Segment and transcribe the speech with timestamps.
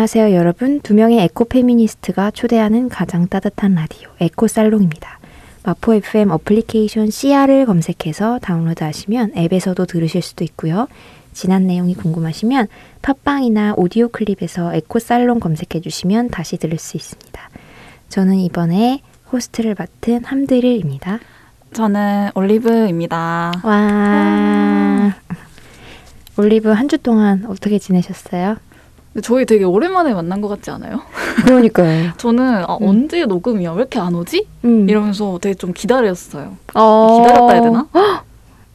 [0.00, 0.80] 안녕하세요, 여러분.
[0.80, 5.18] 두 명의 에코 페미니스트가 초대하는 가장 따뜻한 라디오, 에코 살롱입니다.
[5.62, 10.88] 마포 FM 어플리케이션 CR을 검색해서 다운로드 하시면 앱에서도 들으실 수도 있고요.
[11.34, 12.68] 지난 내용이 궁금하시면
[13.02, 17.50] 팟빵이나 오디오 클립에서 에코 살롱 검색해 주시면 다시 들을 수 있습니다.
[18.08, 21.18] 저는 이번에 호스트를 맡은 함드릴입니다.
[21.74, 23.52] 저는 올리브입니다.
[23.62, 25.14] 와.
[26.38, 28.56] 올리브 한 주 동안 어떻게 지내셨어요?
[29.22, 31.00] 저희 되게 오랜만에 만난 것 같지 않아요?
[31.44, 32.12] 그러니까요.
[32.16, 32.88] 저는 아, 음.
[32.88, 33.72] 언제 녹음이야?
[33.72, 34.46] 왜 이렇게 안 오지?
[34.64, 34.88] 음.
[34.88, 36.56] 이러면서 되게 좀 기다렸어요.
[36.74, 37.22] 어.
[37.22, 37.86] 기다렸다 해야 되나?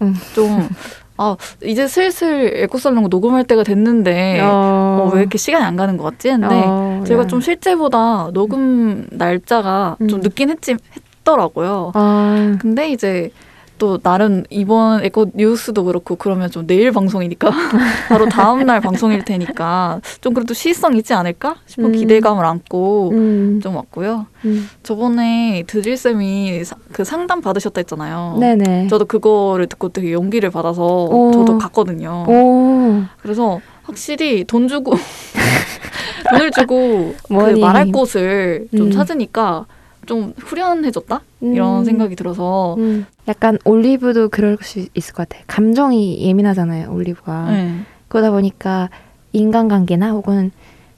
[0.02, 0.14] 음.
[0.34, 0.68] 좀,
[1.16, 5.06] 아, 이제 슬슬 에코살롱 녹음할 때가 됐는데, 어.
[5.06, 6.28] 어, 왜 이렇게 시간이 안 가는 것 같지?
[6.30, 7.28] 했는데, 어, 제가 야.
[7.28, 10.22] 좀 실제보다 녹음 날짜가 좀 음.
[10.22, 10.76] 늦긴 했지,
[11.20, 11.92] 했더라고요.
[11.96, 13.32] 아, 근데 이제
[13.78, 17.50] 또 나름 이번 에코 뉴스도 그렇고 그러면 좀 내일 방송이니까
[18.08, 21.92] 바로 다음 날 방송일 테니까 좀 그래도 시의성 있지 않을까 싶은 음.
[21.92, 23.60] 기대감을 안고 음.
[23.62, 24.28] 좀 왔고요.
[24.46, 24.70] 음.
[24.84, 28.38] 저번에 드릴 쌤이 사- 그 상담 받으셨다 했잖아요.
[28.40, 28.88] 네네.
[28.88, 31.32] 저도 그거를 듣고 되게 용기를 받아서 오.
[31.34, 32.26] 저도 갔거든요.
[32.28, 33.04] 오.
[33.22, 34.94] 그래서 확실히 돈 주고
[36.32, 37.34] 돈을 주고 그.
[37.34, 38.92] 말할 곳을 좀 음.
[38.92, 39.66] 찾으니까
[40.06, 41.86] 좀 후련해졌다 이런 음.
[41.86, 43.06] 생각이 들어서 음.
[43.28, 45.44] 약간 올리브도 그럴 수 있을 것 같아.
[45.48, 47.52] 감정이 예민하잖아요, 올리브가.
[47.52, 47.80] 네.
[48.08, 48.90] 그러다 보니까
[49.34, 50.52] 인간관계나 혹은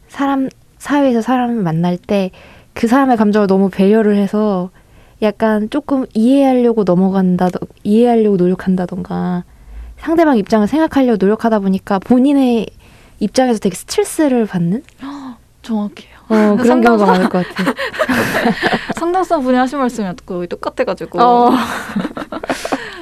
[0.08, 2.32] 사람 사회에서 사람을 만날 때
[2.78, 4.70] 그 사람의 감정을 너무 배려를 해서
[5.24, 7.50] 약간 조금 이해하려고 넘어간다,
[7.84, 9.46] 이해하려고 노력한다던가
[9.98, 12.68] 상대방 입장을 생각하려고 노력하다 보니까 본인의
[13.20, 14.84] 입장에서 되게 스트레스를 받는
[15.68, 16.18] 정확해요.
[16.30, 16.82] 어, 그런.
[16.82, 17.74] 경우가 많을 것 같아.
[18.96, 21.52] 상담사 분이 하신 말씀이 거의 똑같아가지고 어.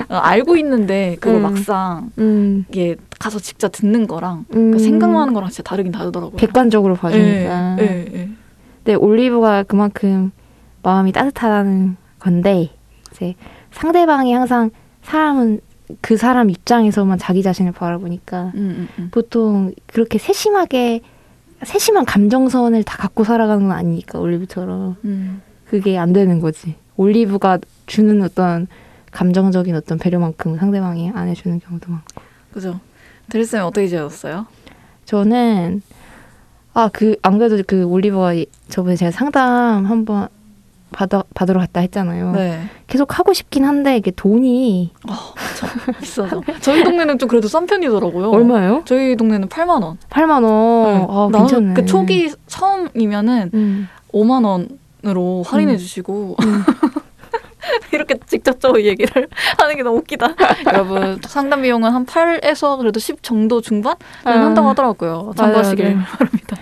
[0.09, 1.41] 어, 알고 있는데 그걸 음.
[1.43, 4.71] 막상 음, 이게 가서 직접 듣는 거랑 음.
[4.71, 6.37] 그 생각만 하는 거랑 진짜 다르긴 다르더라고요.
[6.37, 7.77] 객관적으로 봐주니까.
[7.79, 8.29] 예, 예, 예.
[8.77, 10.31] 근데 올리브가 그만큼
[10.83, 12.71] 마음이 따뜻하다는 건데
[13.11, 13.35] 이제
[13.71, 14.71] 상대방이 항상
[15.03, 15.59] 사람은
[16.01, 19.09] 그 사람 입장에서만 자기 자신을 바라보니까 음, 음, 음.
[19.11, 21.01] 보통 그렇게 세심하게
[21.63, 25.41] 세심한 감정선을 다 갖고 살아가는 건 아니니까 올리브처럼 음.
[25.67, 26.75] 그게 안 되는 거지.
[26.97, 28.67] 올리브가 주는 어떤
[29.11, 32.21] 감정적인 어떤 배려만큼 상대방이 안 해주는 경우도 많고.
[32.51, 32.79] 그죠.
[33.29, 34.45] 드레스는 어떻게 지내셨어요?
[35.05, 35.81] 저는
[36.73, 40.27] 아그 안 그래도 그 올리버가 이- 저번에 제가 상담 한번
[40.95, 42.31] 받아 받으러 갔다 했잖아요.
[42.31, 42.69] 네.
[42.87, 44.93] 계속 하고 싶긴 한데 이게 돈이
[45.99, 46.41] 비싸죠.
[46.61, 48.29] 저희 동네는 좀 그래도 싼 편이더라고요.
[48.31, 48.83] 얼마예요?
[48.85, 49.97] 저희 동네는 8만 원.
[50.09, 51.07] 8만 원.
[51.09, 51.73] 아, 나는 괜찮네.
[51.73, 53.89] 그 초기 처음이면은 음.
[54.13, 54.45] 5만
[55.03, 55.77] 원으로 할인해 음.
[55.77, 56.63] 주시고 음.
[57.91, 59.27] 이렇게 직접적으로 얘기를
[59.59, 60.29] 하는 게 너무 웃기다.
[60.67, 64.31] 여러분 상담 비용은 한 8에서 그래도 10 정도 중반은 아.
[64.31, 65.33] 한다고 하더라고요.
[65.35, 66.05] 참고하시길 맞아요.
[66.05, 66.57] 바랍니다.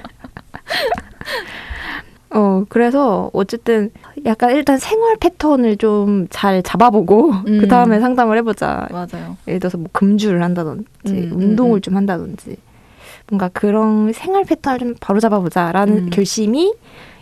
[2.34, 3.92] 어 그래서 어쨌든
[4.26, 7.60] 약간 일단 생활 패턴을 좀 잘 잡아보고 음.
[7.60, 8.88] 그 다음에 상담을 해보자.
[8.92, 9.38] 맞아요.
[9.48, 11.82] 예를 들어서 뭐 금주를 한다든지 음, 음, 운동을 음.
[11.82, 12.58] 좀 한다든지
[13.30, 16.10] 뭔가 그런 생활 패턴을 좀 바로 잡아 보자라는 음.
[16.10, 16.74] 결심이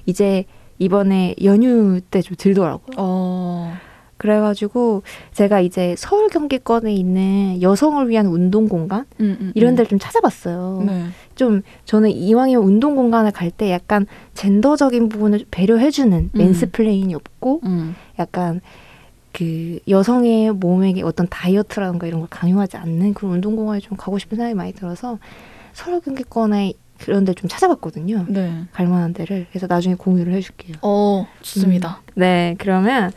[0.06, 0.46] 이제
[0.80, 2.96] 이번에 연휴 때 좀 들더라고요.
[2.98, 3.74] 어.
[4.18, 5.02] 그래가지고
[5.34, 9.76] 제가 이제 서울 경기권에 있는 여성을 위한 운동 공간 음, 음, 이런 음.
[9.76, 10.84] 데를 좀 찾아봤어요.
[10.86, 11.06] 네.
[11.42, 16.30] 좀 저는 이왕이면 운동 공간을 갈 때 약간 젠더적인 부분을 배려해주는 음.
[16.38, 17.96] mansplain이 없고 음.
[18.20, 18.62] 약간
[19.34, 24.36] 그 여성의 몸에게 어떤 다이어트라든가 이런 걸 강요하지 않는 그런 운동 공간에 좀 가고 싶은
[24.38, 25.18] 생각이 많이 들어서
[25.74, 28.26] 서울 경기권에 그런 데 좀 찾아봤거든요.
[28.30, 28.66] 네.
[28.72, 30.76] 갈 만한 데를 그래서 나중에 공유를 해줄게요.
[30.84, 32.02] 어, 좋습니다.
[32.14, 33.12] 네, 그러면 아,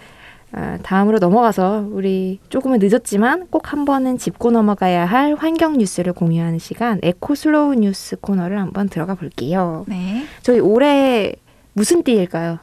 [0.83, 7.01] 다음으로 넘어가서 우리 조금은 늦었지만 꼭 한 번은 짚고 넘어가야 할 환경 뉴스를 공유하는 시간
[7.03, 9.85] eco slow 뉴스 코너를 한번 들어가 볼게요.
[9.89, 10.25] 네.
[10.43, 11.35] 저희 올해
[11.73, 12.59] 무슨 띠일까요?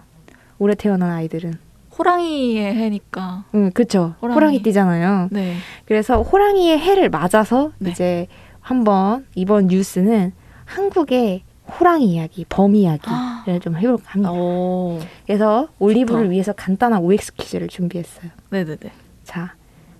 [0.59, 1.53] 올해 태어난 아이들은.
[1.97, 3.43] 호랑이의 해니까.
[3.55, 4.15] 응, 그쵸.
[4.21, 4.35] 호랑이.
[4.35, 4.63] 호랑이.
[4.63, 5.29] 띠잖아요.
[5.31, 5.55] 네.
[5.85, 7.89] 그래서 호랑이의 해를 맞아서 네.
[7.91, 8.27] 이제
[8.61, 10.31] 한번 이번 뉴스는
[10.65, 11.43] 한국의
[11.79, 14.31] 호랑이 이야기, 범 이야기를 좀 해볼까 합니다.
[14.31, 14.99] 오.
[15.25, 16.23] 그래서 올리브를 아.
[16.23, 16.31] 좋다.
[16.31, 18.31] 위해서 간단한 OX 퀴즈를 준비했어요.
[18.49, 18.91] 네네네.
[19.23, 19.53] 자,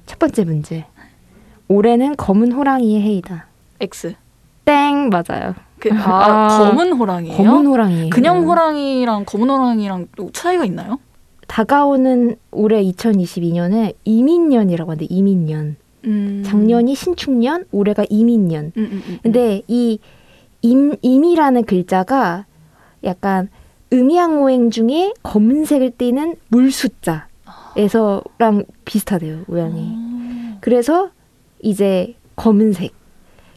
[0.05, 0.85] 첫 번째 문제.
[1.67, 3.47] 올해는 검은 호랑이의 해이다.
[3.79, 4.15] X.
[4.65, 5.55] 땡 맞아요.
[5.79, 7.37] 그, 아, 아, 검은 호랑이에요?
[7.37, 8.09] 검은 호랑이.
[8.09, 10.99] 그냥 호랑이랑 검은 호랑이랑 또 차이가 있나요?
[11.47, 15.75] 다가오는 올해 2022년은 이민년이라고 하는데 이민년.
[16.05, 16.43] 음.
[16.45, 18.71] 작년이 신축년, 올해가 이민년.
[18.77, 19.19] 음, 음, 음.
[19.21, 19.99] 근데 이
[20.61, 22.45] 임, 임이라는 글자가
[23.03, 23.49] 약간
[23.93, 29.91] 음양오행 중에 검은색을 띠는 물숫자에서랑 비슷하대요, 모양이.
[29.93, 30.57] 어.
[30.61, 31.09] 그래서
[31.61, 32.93] 이제 검은색.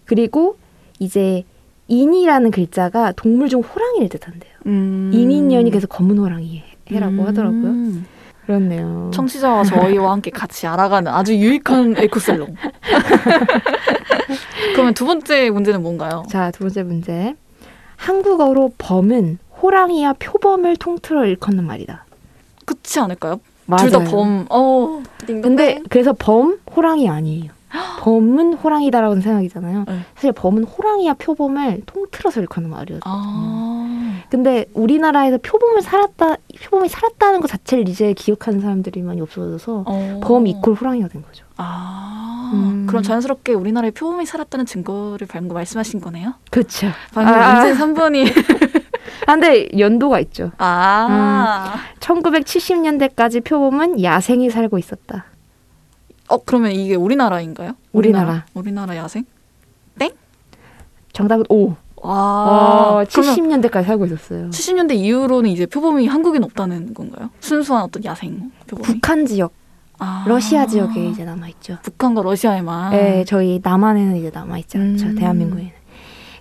[0.05, 0.57] 그리고
[0.99, 1.45] 이제
[1.89, 4.53] 인이라는 글자가 동물 중 호랑이를 뜻한대요.
[4.67, 5.11] 음.
[5.13, 7.27] 이민년이 그래서 검은 호랑이 해라고 음.
[7.27, 7.75] 하더라고요.
[8.47, 9.11] 그렇네요.
[9.15, 12.55] 청취자와 저희와 함께 같이 알아가는 아주 유익한 에코살롱.
[14.85, 16.25] 그러면 두 번째 문제는 뭔가요?
[16.29, 17.35] 자, 두 번째 문제.
[17.97, 22.05] 한국어로 범은 호랑이와 표범을 통틀어 일컫는 말이다.
[22.67, 23.41] 그렇지 않을까요?
[23.79, 24.47] 둘 다 범.
[24.51, 25.03] 어.
[25.27, 27.51] 근데 그래서 범 호랑이 아니에요.
[28.01, 29.85] 범은 호랑이다라고 생각이잖아요.
[29.89, 30.01] 네.
[30.15, 33.01] 사실 범은 호랑이와 표범을 통틀어서 일컫는 말이었어요.
[33.07, 34.21] 아.
[34.29, 40.21] 근데 우리나라에서 표범을 살았다, 표범이 살았다는 것 자체를 이제 기억하는 사람들이 많이 없어져서 어.
[40.23, 41.44] 범 이퀄 호랑이가 된 거죠.
[41.57, 42.51] 아.
[42.53, 42.87] 음.
[42.87, 46.35] 그럼 자연스럽게 우리나라에 표범이 살았다는 증거를 방금 말씀하신 거네요?
[46.51, 46.89] 그렇죠.
[47.13, 47.65] 방금 아.
[47.65, 48.27] 문제 3번이
[49.27, 50.53] 아, 근데 연도가 있죠.
[50.59, 51.75] 아.
[52.01, 55.27] 1970년대까지 표범은 야생이 살고 있었다.
[56.29, 57.73] 어 그러면 이게 우리나라인가요?
[57.93, 58.47] 우리나라.
[58.55, 59.25] 우리나라 야생?
[61.15, 61.75] 정답은 O.
[62.03, 62.99] 와.
[63.01, 64.51] 어, 70년대까지 살고 있었어요.
[64.51, 67.31] 70년대 이후로는 이제 표범이 한국엔 없다는 건가요?
[67.41, 68.85] 순수한 어떤 야생 표범이?
[68.85, 69.53] 북한 지역,
[70.05, 70.25] 아.
[70.27, 71.79] 러시아 지역에 이제 남아 있죠.
[71.83, 72.91] 북한과 러시아에만.
[72.91, 75.07] 네, 저희 남한에는 이제 남아 있지 않죠.
[75.07, 75.15] 음.
[75.17, 75.73] 대한민국에는.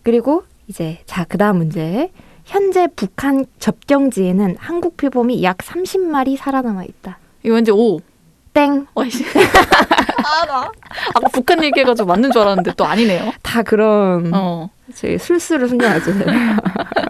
[0.04, 2.12] 그리고 이제 자 그다음 문제.
[2.45, 7.18] 현재 북한 접경지에는 한국 표범이 약 30마리 살아남아 있다.
[7.44, 8.00] 이거 왠지 오.
[8.54, 8.86] 땡.
[8.94, 9.24] 와이씨.
[9.33, 10.71] 아, 나.
[11.16, 13.31] 아까 북한 얘기해가지고 맞는 줄 알았는데 또 아니네요.
[13.42, 14.69] 다 그런 어.
[14.94, 15.69] 술수를.
[15.69, 16.04] 몇,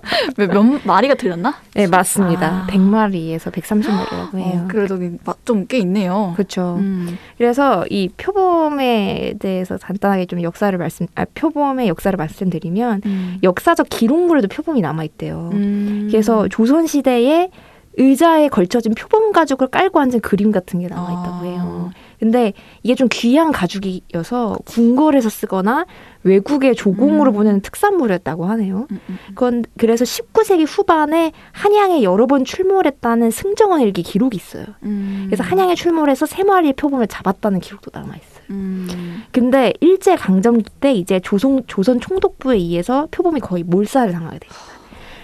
[0.37, 1.55] 몇 마리가 틀렸나?
[1.73, 2.47] 네, 맞습니다.
[2.47, 2.67] 아.
[2.69, 4.61] 100마리에서 130마리라고 해요.
[4.63, 4.97] 어, 그래도
[5.45, 6.33] 좀 꽤 있네요.
[6.35, 6.75] 그렇죠.
[6.79, 7.17] 음.
[7.37, 13.37] 그래서 이 표범에 대해서 간단하게 좀 역사를 말씀, 아, 표범의 역사를 말씀드리면 음.
[13.43, 15.49] 역사적 기록물에도 표범이 남아 있대요.
[15.53, 16.07] 음.
[16.11, 17.49] 그래서 조선 시대에
[17.95, 21.43] 의자에 걸쳐진 표범 가죽을 깔고 앉은 그림 같은 게 남아 있다고 아.
[21.43, 21.91] 해요.
[22.23, 22.53] 근데
[22.83, 25.85] 이게 좀 귀한 가죽이어서 궁궐에서 쓰거나
[26.23, 27.35] 외국에 조공으로 음.
[27.35, 28.87] 보내는 특산물이었다고 하네요.
[28.91, 29.17] 음, 음.
[29.27, 34.67] 그건 그래서 19세기 후반에 한양에 여러 번 출몰했다는 승정원 일기 기록이 있어요.
[34.83, 35.23] 음.
[35.25, 38.43] 그래서 한양에 출몰해서 세 마리의 표범을 잡았다는 기록도 남아 있어요.
[38.51, 39.23] 음.
[39.33, 44.61] 근데 일제 강점기 때 이제 조선 조선 총독부에 의해서 표범이 거의 몰살을 당하게 됩니다.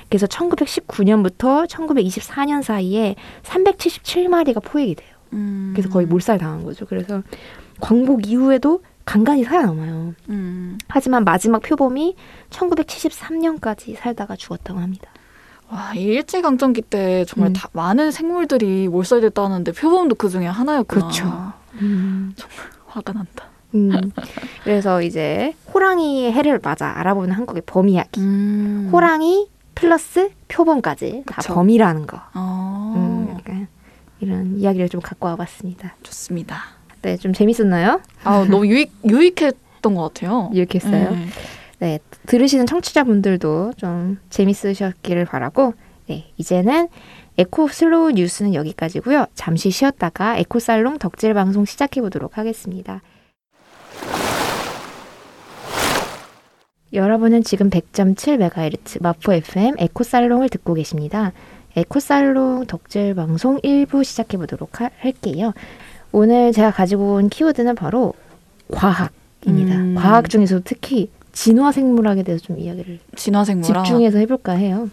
[0.10, 5.19] 그래서 1919년부터 1924년 사이에 377마리가 포획이 돼요.
[5.34, 5.72] 음.
[5.76, 6.86] 그래서 거의 몰살 당한 거죠.
[6.86, 7.22] 그래서
[7.80, 10.14] 광복 이후에도 간간히 살아남아요.
[10.30, 10.78] 음.
[10.88, 12.16] 하지만 마지막 표범이
[12.50, 15.10] 1973년까지 살다가 죽었다고 합니다.
[15.72, 17.54] 와, 이 일제강점기 때 정말 음.
[17.54, 21.02] 다 많은 생물들이 몰살됐다는데 표범도 그 중에 하나였구나.
[21.02, 21.54] 그렇죠.
[21.82, 22.34] 음.
[22.88, 23.46] 화가 난다.
[23.76, 24.12] 음.
[24.64, 28.20] 그래서 이제 호랑이의 해를 맞아 알아보는 한국의 범 이야기.
[28.20, 28.90] 음.
[28.92, 31.54] 호랑이 플러스 표범까지 다 그쵸.
[31.54, 32.20] 범이라는 거.
[32.34, 32.94] 어.
[32.96, 33.68] 음, 약간
[34.20, 35.96] 이런 이야기를 좀 갖고 와봤습니다.
[36.04, 36.62] 좋습니다.
[37.02, 38.02] 네, 좀 재밌었나요?
[38.24, 40.50] 아, 너무 유익 유익했던 것 같아요.
[40.54, 41.12] 이렇게 했어요.
[41.12, 41.28] 네.
[41.80, 45.74] 네, 들으시는 청취자분들도 좀 재밌으셨기를 바라고,
[46.08, 46.90] 네, 이제는
[47.38, 49.28] eco slow 뉴스는 여기까지고요.
[49.34, 53.02] 잠시 쉬었다가 에코 살롱 덕질 방송 시작해 보도록 하겠습니다.
[56.92, 61.32] 여러분은 지금 100.7MHz 마포 FM 에코 살롱을 듣고 계십니다.
[61.76, 65.54] 에코 살롱 덕질 방송 1부 시작해 보도록 하- 할게요.
[66.12, 68.14] 오늘 제가 가지고 온 키워드는 바로
[68.72, 69.76] 과학입니다.
[69.76, 69.96] 음.
[69.96, 73.86] 과학 중에서도 특히 진화 생물학에 대해서 좀 이야기를 진화생물학.
[73.86, 74.90] 집중해서 해볼까 해요.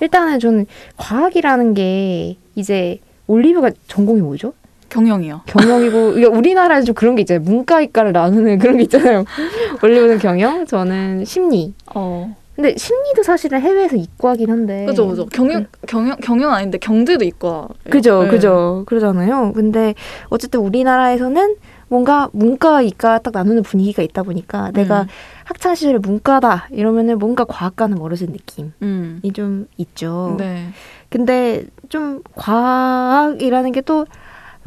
[0.00, 4.54] 일단은 저는 과학이라는 게 이제 올리브가 전공이 뭐죠?
[4.88, 5.42] 경영이요.
[5.46, 7.44] 경영이고 이게 우리나라에 좀 그런 게 있잖아요.
[7.44, 9.24] 문과 이과를 나누는 그런 게 있잖아요.
[9.82, 11.74] 올리브는 경영, 저는 심리.
[11.94, 12.34] 어.
[12.56, 14.86] 근데 심리도 사실은 해외에서 이과긴 한데.
[14.86, 15.26] 그죠, 그죠.
[15.26, 17.68] 경영 경영 경영 아닌데 경제도 있고.
[17.90, 18.30] 그죠, 네.
[18.30, 18.82] 그죠.
[18.86, 19.52] 그러잖아요.
[19.52, 19.94] 근데
[20.30, 21.56] 어쨌든 우리나라에서는
[21.88, 25.06] 뭔가 문과, 이과 딱 나누는 분위기가 있다 보니까 내가 음.
[25.44, 29.20] 학창 시절에 문과다 이러면은 뭔가 과학과는 멀어진 느낌이 음.
[29.34, 30.34] 좀 있죠.
[30.38, 30.70] 네.
[31.10, 34.06] 근데 좀 과학이라는 게 또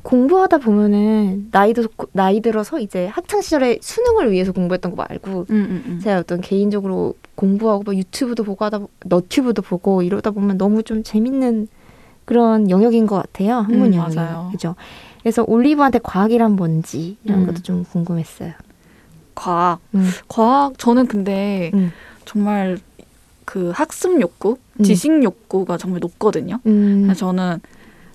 [0.04, 5.46] 공부하다 보면은 나이 들 나이 들어서 이제 학창 시절에 수능을 위해서 공부했던 거 말고 음,
[5.50, 6.00] 음, 음.
[6.02, 11.04] 제가 어떤 개인적으로 공부하고 뭐 유튜브도 보고 하다 보- 너튜브도 보고 이러다 보면 너무 좀
[11.04, 11.70] 재밌는
[12.26, 14.50] 그런 영역인 것 같아요 학문 음, 영역 맞아요.
[14.52, 14.76] 그죠
[15.22, 17.46] 그래서 올리브한테 과학이란 뭔지 이런 음.
[17.46, 18.52] 것도 좀 궁금했어요
[19.36, 19.80] 과학.
[19.96, 20.10] 음.
[20.28, 21.94] 과학 저는 근데 음.
[22.26, 22.78] 정말
[23.46, 24.84] 그 학습 욕구, 음.
[24.84, 26.60] 지식 욕구가 정말 높거든요.
[26.66, 27.62] 음, 그래서 저는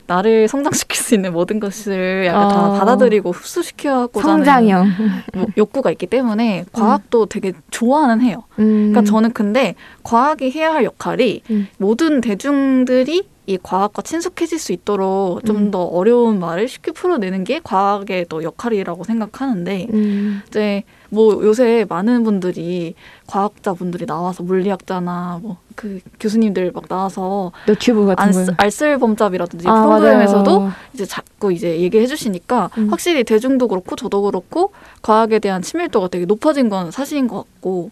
[0.06, 2.78] 나를 성장시킬 수 있는 모든 것을 약간 다 어.
[2.78, 4.92] 받아들이고 흡수시켜고자 하는 성장형
[5.34, 8.44] 뭐 욕구가 있기 때문에 과학도 되게 좋아는 해요.
[8.58, 8.90] 음.
[8.90, 11.68] 그러니까 저는 근데 과학이 해야 할 역할이 음.
[11.78, 15.70] 모든 대중들이 이 과학과 친숙해질 수 있도록 좀 음.
[15.70, 20.42] 더 어려운 말을 쉽게 풀어내는 게 과학의 또 역할이라고 생각하는데 음.
[20.48, 22.94] 이제 뭐 요새 많은 분들이
[23.26, 28.52] 과학자분들이 나와서 물리학자나 뭐 그 교수님들 막 나와서 너튜브 같은 거.
[28.56, 30.72] 알쓸범잡이라든지 아, 프로그램에서도 맞아요.
[30.92, 32.88] 이제 자꾸 이제 얘기해 주시니까 음.
[32.90, 34.72] 확실히 대중도 그렇고 저도 그렇고
[35.02, 37.90] 과학에 대한 친밀도가 되게 높아진 건 사실인 것 같고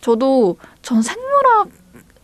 [0.00, 1.68] 저도 전 생물학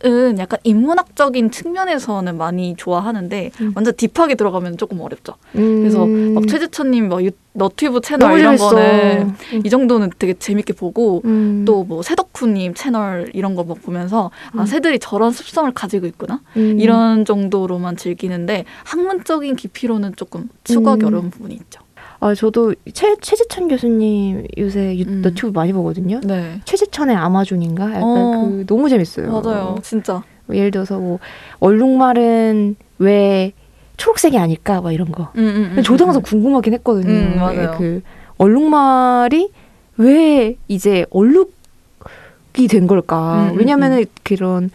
[0.05, 3.71] 은 약간 인문학적인 측면에서는 많이 좋아하는데 음.
[3.73, 5.35] 완전 딥하게 들어가면 조금 어렵죠.
[5.55, 5.79] 음.
[5.79, 8.69] 그래서 막 최재천님 막 유- 너튜브 채널 이런 재밌어.
[8.75, 9.33] 거는
[9.63, 11.63] 이 정도는 되게 재밌게 보고 음.
[11.65, 14.65] 또뭐 새덕후님 채널 이런 거 막 보면서 아 음.
[14.65, 16.77] 새들이 저런 습성을 가지고 있구나 음.
[16.81, 21.07] 이런 정도로만 즐기는데 학문적인 깊이로는 조금 추구하기 음.
[21.07, 21.79] 어려운 부분이 있죠.
[22.23, 25.21] 아 저도 최 최지천 교수님 요새 유, 음.
[25.21, 26.21] 너튜브 많이 보거든요.
[26.23, 26.61] 네.
[26.63, 27.89] 최지천의 아마존인가?
[27.89, 28.49] 약간 어.
[28.49, 29.29] 그 너무 재밌어요.
[29.29, 29.75] 맞아요.
[29.83, 30.23] 진짜.
[30.45, 31.19] 뭐 예를 들어서 뭐
[31.59, 33.51] 얼룩말은 왜
[33.97, 34.79] 초록색이 아닐까?
[34.79, 35.33] 막 이런 거.
[35.35, 37.11] 음, 음, 근데 저도 항상 궁금하긴 했거든요.
[37.11, 37.75] 음, 맞아요.
[37.77, 38.01] 그
[38.37, 39.51] 얼룩말이
[39.97, 43.49] 왜 이제 얼룩이 된 걸까?
[43.49, 44.69] 음, 음, 왜냐면은 그런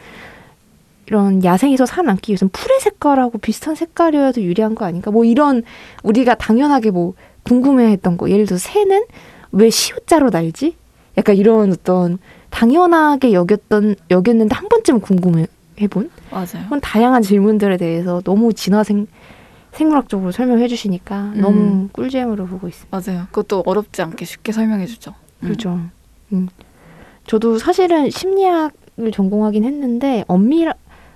[1.06, 5.10] 이런 야생에서 살아남기 위해서는 풀의 색깔하고 비슷한 색깔이어야도 유리한 거 아닌가?
[5.10, 5.62] 뭐 이런
[6.02, 7.14] 우리가 당연하게 뭐
[7.48, 8.30] 궁금해했던 거.
[8.30, 9.04] 예를 들어서 새는
[9.52, 10.76] 왜 시옷자로 날지?
[11.16, 12.18] 약간 이런 어떤
[12.50, 15.46] 당연하게 여겼던 여겼는데 한 번쯤 궁금해
[15.80, 16.66] 해본 맞아요.
[16.66, 19.06] 그런 다양한 질문들에 대해서 너무 진화생
[19.72, 21.40] 생물학적으로 설명해 주시니까 음.
[21.40, 22.96] 너무 꿀잼으로 보고 있습니다.
[22.96, 23.26] 맞아요.
[23.30, 25.14] 그것도 어렵지 않게 쉽게 설명해 주죠.
[25.42, 25.46] 음.
[25.46, 25.80] 그렇죠.
[26.32, 26.48] 음.
[27.26, 30.74] 저도 사실은 심리학을 전공하긴 했는데 엄밀하게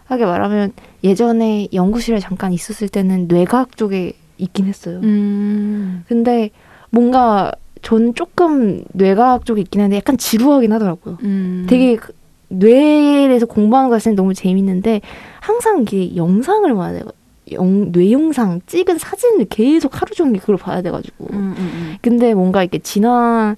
[0.08, 0.72] 말하면
[1.02, 5.00] 예전에 연구실에 잠깐 있었을 때는 뇌과학 쪽에 있긴 했어요.
[5.02, 6.04] 음.
[6.08, 6.50] 근데
[6.90, 11.18] 뭔가 전 조금 뇌과학 쪽에 있긴 한데 약간 지루하긴 하더라고요.
[11.22, 11.66] 음.
[11.68, 12.12] 되게 그
[12.48, 15.00] 뇌에 대해서 공부하는 것은 너무 재밌는데
[15.40, 17.04] 항상 이게 영상을 봐야 돼요.
[17.52, 21.26] 영, 뇌 영상 찍은 사진을 계속 하루 종일 그걸 봐야 돼가지고.
[21.32, 21.96] 음, 음, 음.
[22.00, 23.56] 근데 뭔가 이렇게 진화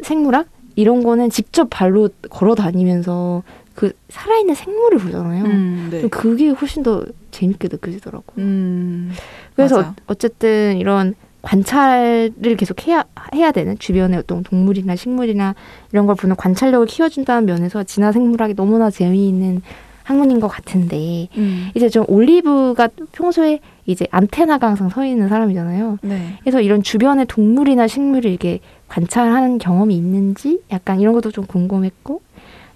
[0.00, 0.46] 생물학
[0.76, 3.42] 이런 거는 직접 발로 걸어 다니면서
[3.78, 5.44] 그 살아있는 생물을 보잖아요.
[5.44, 6.08] 음, 네.
[6.08, 8.44] 그게 훨씬 더 재밌게 느껴지더라고요.
[8.44, 9.12] 음.
[9.54, 9.94] 그래서 맞아요.
[10.08, 13.04] 어쨌든 이런 관찰을 계속 해야
[13.36, 15.54] 해야 되는 주변의 어떤 동물이나 식물이나
[15.92, 19.62] 이런 걸 보는 관찰력을 키워준다는 면에서 진화 생물학이 너무나 재미있는
[20.02, 21.68] 학문인 것 같은데 음.
[21.76, 25.98] 이제 좀 올리브가 평소에 이제 안테나가 항상 서 있는 사람이잖아요.
[26.02, 26.36] 네.
[26.40, 28.58] 그래서 이런 주변의 동물이나 식물을 이렇게
[28.88, 32.22] 관찰하는 경험이 있는지 약간 이런 것도 좀 궁금했고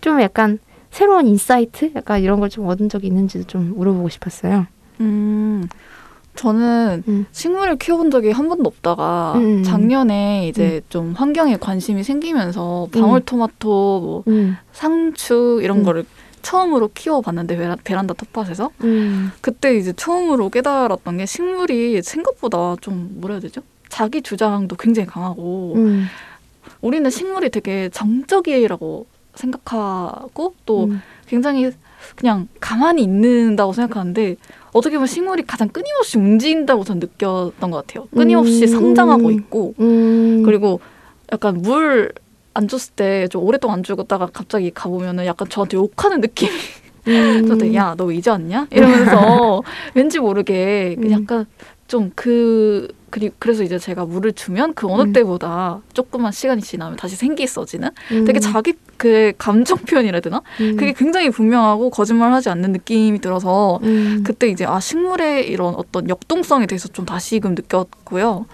[0.01, 0.61] 좀 약간
[0.93, 4.67] 새로운 insight 약간 이런 걸 좀 얻은 적이 있는지도 좀 물어보고 싶었어요.
[5.01, 5.67] 음.
[6.35, 7.27] 저는 음.
[7.33, 9.63] 식물을 키워본 적이 한 번도 없다가 음.
[9.63, 14.57] 작년에 이제 좀 환경에 관심이 생기면서 방울토마토, 뭐 음.
[14.73, 15.83] 상추 이런 음.
[15.85, 16.05] 거를
[16.43, 19.31] 처음으로 키워봤는데 베라, 베란다 텃밭에서 음.
[19.41, 23.61] 그때 이제 처음으로 깨달았던 게 식물이 생각보다 좀 뭐라 해야 되죠?
[23.89, 26.07] 자기 주장도 굉장히 강하고 음.
[26.81, 31.03] 우리는 식물이 되게 정적이라고 생각하고 또 음.
[31.27, 31.71] 굉장히
[32.17, 34.37] 그냥 가만히 있는다고 생각하는데
[34.73, 38.09] 어떻게 보면 식물이 가장 끊임없이 움직인다고 전 느꼈던 것 같아요.
[38.15, 38.67] 끊임없이 음.
[38.67, 40.43] 성장하고 있고 음.
[40.45, 40.81] 그리고
[41.33, 42.13] 약간 물
[42.55, 46.51] 안 줬을 때 좀 오랫동안 안 주었다가 갑자기 가보면은 약간 저한테 욕하는 느낌이
[47.09, 47.47] 음.
[47.47, 49.63] 저한테 야너 왜 이제 왔냐 이러면서
[49.95, 51.13] 왠지 모르게 그 음.
[51.13, 51.47] 약간
[51.93, 55.13] 좀 그 그리 그래서 이제 제가 물을 주면 그 어느 음.
[55.13, 58.25] 때보다 조금만 시간이 지나면 다시 생기 있어지는 음.
[58.25, 60.77] 되게 자기 그 감정 표현이라 해야 되나 음.
[60.79, 64.23] 그게 굉장히 분명하고 거짓말하지 않는 느낌이 들어서 음.
[64.25, 68.47] 그때 이제 아 식물의 이런 어떤 역동성에 대해서 좀 다시금 느꼈고요.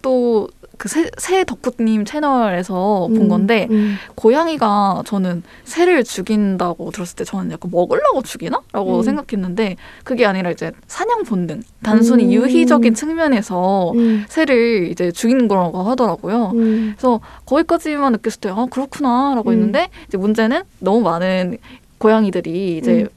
[0.00, 3.28] 또 그새 덕후님 채널에서 본 음.
[3.28, 3.96] 건데 음.
[4.14, 9.02] 고양이가 저는 새를 죽인다고 들었을 때 저는 약간 먹으려고 죽이나?라고 음.
[9.02, 12.32] 생각했는데 그게 아니라 이제 사냥 본능 단순히 음.
[12.32, 14.24] 유희적인 측면에서 음.
[14.28, 16.52] 새를 이제 죽이는 거라고 하더라고요.
[16.54, 16.94] 음.
[16.96, 19.52] 그래서 거기까지만 느꼈을 때 아 그렇구나라고 음.
[19.52, 21.58] 했는데 이제 문제는 너무 많은
[21.98, 23.08] 고양이들이 이제 음.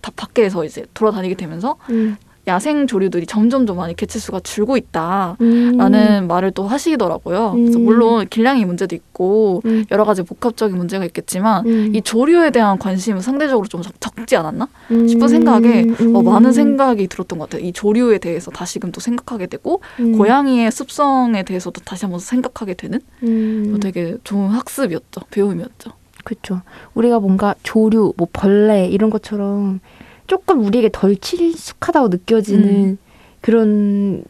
[0.00, 2.16] 다 밖에서 이제 돌아다니게 되면서 음.
[2.48, 6.26] 야생 조류들이 점점 더 많이 개체수가 줄고 있다라는 음.
[6.26, 7.52] 말을 또 하시더라고요.
[7.52, 7.84] 그래서 음.
[7.84, 9.84] 물론 길냥이 문제도 있고 음.
[9.92, 11.92] 여러 가지 복합적인 문제가 있겠지만 음.
[11.94, 15.06] 이 조류에 대한 관심은 상대적으로 좀 적- 적지 않았나 음.
[15.06, 16.16] 싶은 생각에 음.
[16.16, 17.64] 어, 많은 생각이 들었던 것 같아요.
[17.66, 20.18] 이 조류에 대해서 다시금 또 생각하게 되고 음.
[20.18, 23.66] 고양이의 습성에 대해서도 다시 한번 생각하게 되는 음.
[23.70, 25.20] 뭐 되게 좋은 학습이었죠.
[25.30, 25.92] 배움이었죠.
[26.24, 26.60] 그렇죠.
[26.94, 29.80] 우리가 뭔가 조류, 뭐 벌레 이런 것처럼
[30.26, 32.98] 조금 우리에게 덜 친숙하다고 느껴지는 음.
[33.40, 34.24] 그런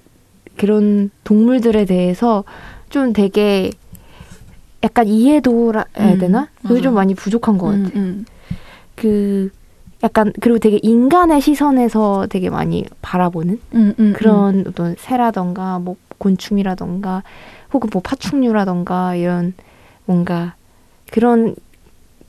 [0.57, 2.45] 그런 동물들에 대해서
[2.91, 3.71] 좀 되게
[4.83, 6.49] 약간 이해도라 해야 음, 되나?
[6.63, 6.95] 그게 좀 맞아요.
[6.95, 7.79] 많이 부족한 것 같아.
[7.79, 8.25] 음, 음.
[8.97, 9.51] 그
[10.03, 17.23] 약간 그리고 되게 인간의 시선에서 되게 많이 바라보는 음, 음, 그런 어떤 새라던가 뭐 곤충이라던가
[17.73, 19.55] 혹은 뭐 파충류라던가 이런
[20.05, 20.55] 뭔가
[21.11, 21.55] 그런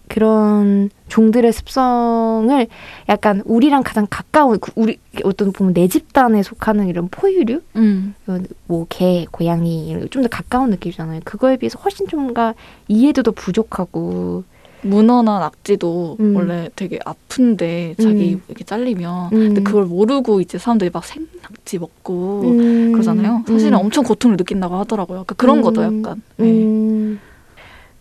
[0.07, 2.67] 그런 종들의 습성을
[3.09, 8.13] 약간 우리랑 가장 가까운 그 우리 어떤 보면 내 집단에 속하는 이런 포유류 음.
[8.25, 11.21] 이런 뭐 개, 고양이 좀더 가까운 느낌이잖아요.
[11.23, 12.53] 그거에 비해서 훨씬 좀가
[12.87, 14.43] 이해도도 부족하고
[14.83, 16.35] 문어나 낙지도 음.
[16.35, 18.41] 원래 되게 아픈데 자기 음.
[18.47, 19.37] 이렇게 잘리면 음.
[19.37, 23.43] 근데 그걸 모르고 이제 사람들이 막 생낙지 먹고 음, 그러잖아요.
[23.47, 23.85] 사실은 음.
[23.85, 25.23] 엄청 고통을 느낀다고 하더라고요.
[25.23, 25.61] 그러니까 그런 음.
[25.61, 26.21] 거죠, 약간.
[26.37, 27.17] 네.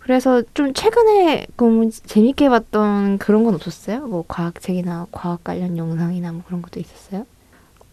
[0.02, 0.04] 음.
[0.04, 4.06] 그래서 좀 최근에 그럼 재밌게 봤던 그런 건 없었어요?
[4.06, 7.24] 뭐 과학책이나 과학 관련 영상이나 뭐 그런 것도 있었어요?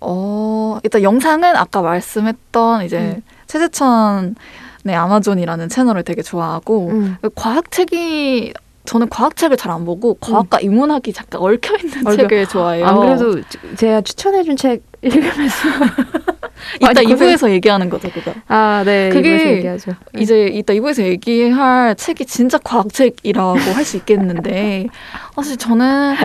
[0.02, 3.22] 어, 일단 영상은 아까 말씀했던 이제 음.
[3.48, 7.18] 최재천의 아마존이라는 채널을 되게 좋아하고 음.
[7.36, 8.54] 과학책이
[8.86, 12.86] 저는 과학책을 잘 안 보고 과학과 인문학이 잠깐 얽혀 있는 책을 좋아해요.
[12.88, 13.40] 안 그래도
[13.78, 15.70] 제가 추천해준 책 읽으면서
[16.82, 18.34] 이따 많이 2부에서 얘기하는 거죠, 그거.
[18.48, 19.10] 아, 네.
[19.10, 19.78] 그게.
[20.18, 24.88] 이제 이따 2부에서 얘기할 책이 진짜 과학책이라고 할 수 있겠는데
[25.36, 26.16] 사실 저는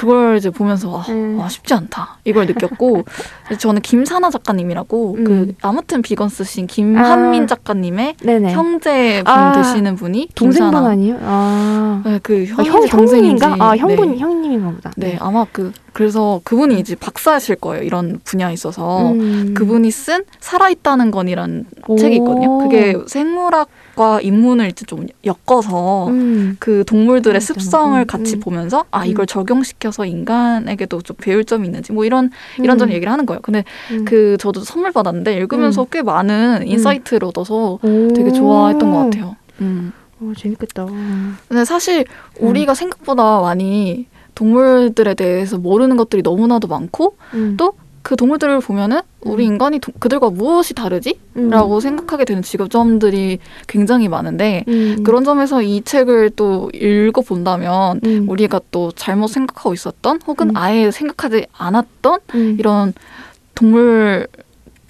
[0.00, 1.38] 그걸 이제 보면서 아, 음.
[1.42, 3.04] 아, 쉽지 않다 이걸 느꼈고
[3.60, 5.24] 저는 김사나 작가님이라고 음.
[5.24, 7.46] 그 아무튼 비건 쓰신 김한민 아.
[7.46, 8.50] 작가님의 네네.
[8.52, 11.18] 형제 분 아, 되시는 분이 동생분 아니에요?
[11.20, 13.56] 아, 네, 그 아, 형 동생인지 형님인가?
[13.62, 14.18] 아, 형분 네.
[14.18, 14.90] 형님인가 보다.
[14.96, 19.52] 네, 아마 그 그래서 그분이 이제 박사실 거예요 이런 분야에 있어서 음.
[19.52, 21.98] 그분이 쓴 살아있다는 건이란 오.
[21.98, 22.56] 책이 있거든요.
[22.60, 23.68] 그게 생물학
[24.00, 26.56] 과 인문을 이제 좀 엮어서 음.
[26.58, 28.40] 그 동물들의 음, 습성을 음, 같이 음.
[28.40, 29.26] 보면서 아 이걸 음.
[29.26, 33.42] 적용시켜서 인간에게도 좀 배울 점이 있는지 뭐 이런 이런저런 얘기를 하는 거예요.
[33.42, 34.06] 근데 음.
[34.06, 35.86] 그 저도 선물 받았는데 읽으면서 음.
[35.90, 38.12] 꽤 많은 insight를 얻어서 오.
[38.14, 39.36] 되게 좋아했던 것 같아요.
[39.60, 39.92] 음.
[40.22, 40.86] 오, 재밌겠다.
[41.48, 42.06] 근데 사실
[42.40, 42.48] 음.
[42.48, 47.56] 우리가 생각보다 많이 동물들에 대해서 모르는 것들이 너무나도 많고 음.
[47.58, 49.52] 또 그 동물들을 보면은 우리 음.
[49.52, 51.18] 인간이 도- 그들과 무엇이 다르지?
[51.36, 51.50] 음.
[51.50, 55.02] 라고 생각하게 되는 지점들이 굉장히 많은데 음.
[55.04, 58.26] 그런 점에서 이 책을 또 읽어 본다면 음.
[58.28, 60.56] 우리가 또 잘못 생각하고 있었던 혹은 음.
[60.56, 62.56] 아예 생각하지 않았던 음.
[62.58, 62.94] 이런
[63.54, 64.26] 동물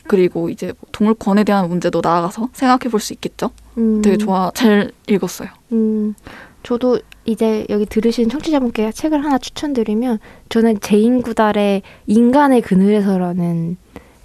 [0.07, 3.51] 그리고 이제 뭐 동물권에 대한 문제도 나아가서 생각해 볼 수 있겠죠.
[3.79, 4.03] 음.
[4.03, 5.49] 되게 좋아 잘 읽었어요.
[5.73, 6.15] 음,
[6.63, 6.99] 저도
[7.31, 13.77] 이제 여기 들으신 청취자분께 책을 하나 추천드리면 저는 제인 구달의 인간의 그늘에서라는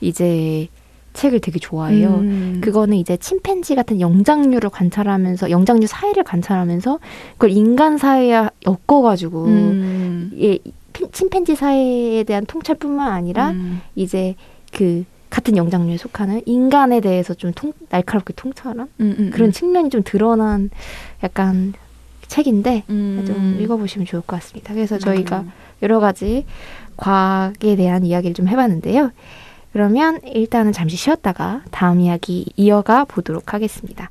[0.01, 0.67] 이제
[1.13, 2.09] 책을 되게 좋아해요.
[2.15, 2.59] 음.
[2.61, 6.99] 그거는 이제 침팬지 같은 영장류를 관찰하면서 영장류 사회를 관찰하면서
[7.33, 10.31] 그걸 인간 사회에 엮어가지고 음.
[10.39, 10.57] 예,
[10.91, 13.79] 피- 침팬지 사회에 대한 통찰뿐만 아니라 음.
[13.95, 14.35] 이제
[14.73, 19.51] 그 같은 영장류에 속하는 인간에 대해서 좀 통, 날카롭게 통찰한 음, 음, 그런 음.
[19.51, 20.69] 측면이 좀 드러난
[21.23, 21.73] 약간
[22.27, 23.23] 책인데 음.
[23.25, 24.73] 좀 읽어보시면 좋을 것 같습니다.
[24.73, 25.51] 그래서 저희가 음.
[25.81, 26.45] 여러 가지
[26.97, 29.11] 과학에 대한 이야기를 좀 해봤는데요.
[29.73, 34.09] 그러면 일단은 잠시 쉬었다가 다음 이야기 이어가 보도록 하겠습니다.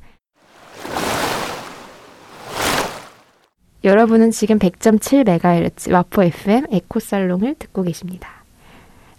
[3.83, 8.29] 여러분은 지금 100.7MHz 와포 FM 에코살롱을 듣고 계십니다.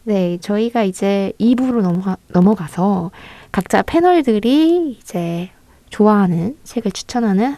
[0.02, 3.10] 네, 저희가 이제 2부로 넘어가, 넘어가서
[3.50, 5.50] 각자 패널들이 이제
[5.90, 7.56] 좋아하는 책을 추천하는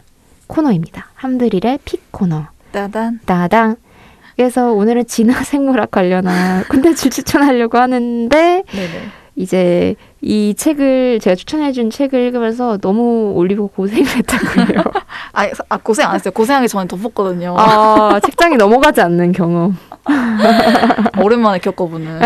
[0.48, 1.06] 코너입니다.
[1.14, 2.46] 함드릴의 픽 코너.
[2.72, 3.20] 따단.
[3.24, 3.76] 따당.
[4.36, 9.08] 그래서 오늘은 진화생물학 관련한 콘텐츠 추천하려고 하는데 네네.
[9.36, 14.82] 이제 이 책을 제가 추천해준 책을 읽으면서 너무 올리고 고생을 했다고요.
[15.32, 16.32] 아, 아 고생 안 했어요.
[16.32, 17.54] 고생하기 전에 덮었거든요.
[17.56, 19.76] 아 책장이 넘어가지 않는 경험.
[21.22, 22.20] 오랜만에 겪어보는.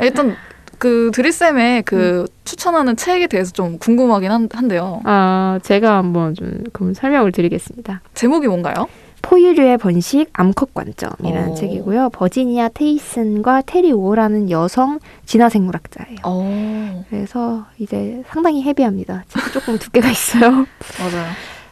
[0.00, 0.36] 일단
[0.84, 5.00] 그 드리쌤의 그 추천하는 책에 대해서 좀 궁금하긴 한, 한데요.
[5.04, 8.02] 아 제가 한번 좀 그럼 설명을 드리겠습니다.
[8.12, 8.86] 제목이 뭔가요?
[9.22, 11.54] 포유류의 번식 암컷 관점이라는 오.
[11.54, 12.10] 책이고요.
[12.10, 16.18] 버지니아 테이슨과 테리 오라는 여성 진화생물학자예요.
[16.24, 19.24] 어, 그래서 이제 상당히 헤비합니다.
[19.54, 20.50] 조금 두께가 있어요.
[21.00, 21.30] 맞아요.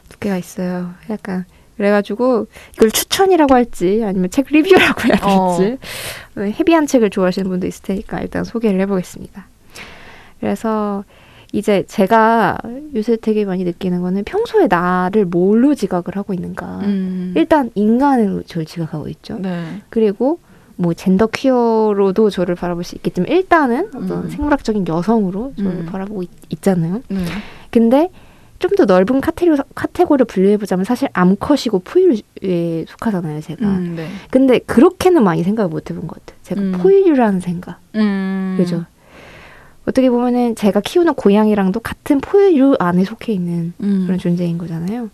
[0.08, 0.94] 두께가 있어요.
[1.10, 1.44] 약간
[1.76, 5.56] 그래가지고 이걸 추천이라고 할지 아니면 책 리뷰라고 해야 어.
[5.58, 5.78] 될지
[6.36, 9.46] 헤비한 책을 좋아하시는 분도 있을 테니까 일단 소개를 해보겠습니다.
[10.40, 11.04] 그래서
[11.52, 12.58] 이제 제가
[12.94, 16.80] 요새 되게 많이 느끼는 거는 평소에 나를 뭘로 지각을 하고 있는가.
[16.82, 17.34] 음.
[17.36, 19.38] 일단 인간으로 저를 지각하고 있죠.
[19.38, 19.82] 네.
[19.90, 20.38] 그리고
[20.76, 24.30] 뭐 젠더 퀴어로도 저를 바라볼 수 있겠지만 일단은 어떤 음.
[24.30, 25.86] 생물학적인 여성으로 저를 음.
[25.86, 27.18] 바라보고 있, 잖아요 네.
[27.70, 28.10] 근데
[28.62, 33.66] 좀 더 넓은 카테고리, 카테고리를 분류해보자면 사실 암컷이고 포유류에 속하잖아요, 제가.
[33.66, 34.08] 음, 네.
[34.30, 36.38] 근데 그렇게는 많이 생각을 못 해본 것 같아요.
[36.42, 36.72] 제가 음.
[36.78, 37.80] 포유류라는 생각.
[37.96, 38.54] 음.
[38.56, 38.84] 그죠?
[39.84, 44.04] 어떻게 보면은 제가 키우는 고양이랑도 같은 포유류 안에 속해 있는 음.
[44.06, 45.10] 그런 존재인 거잖아요.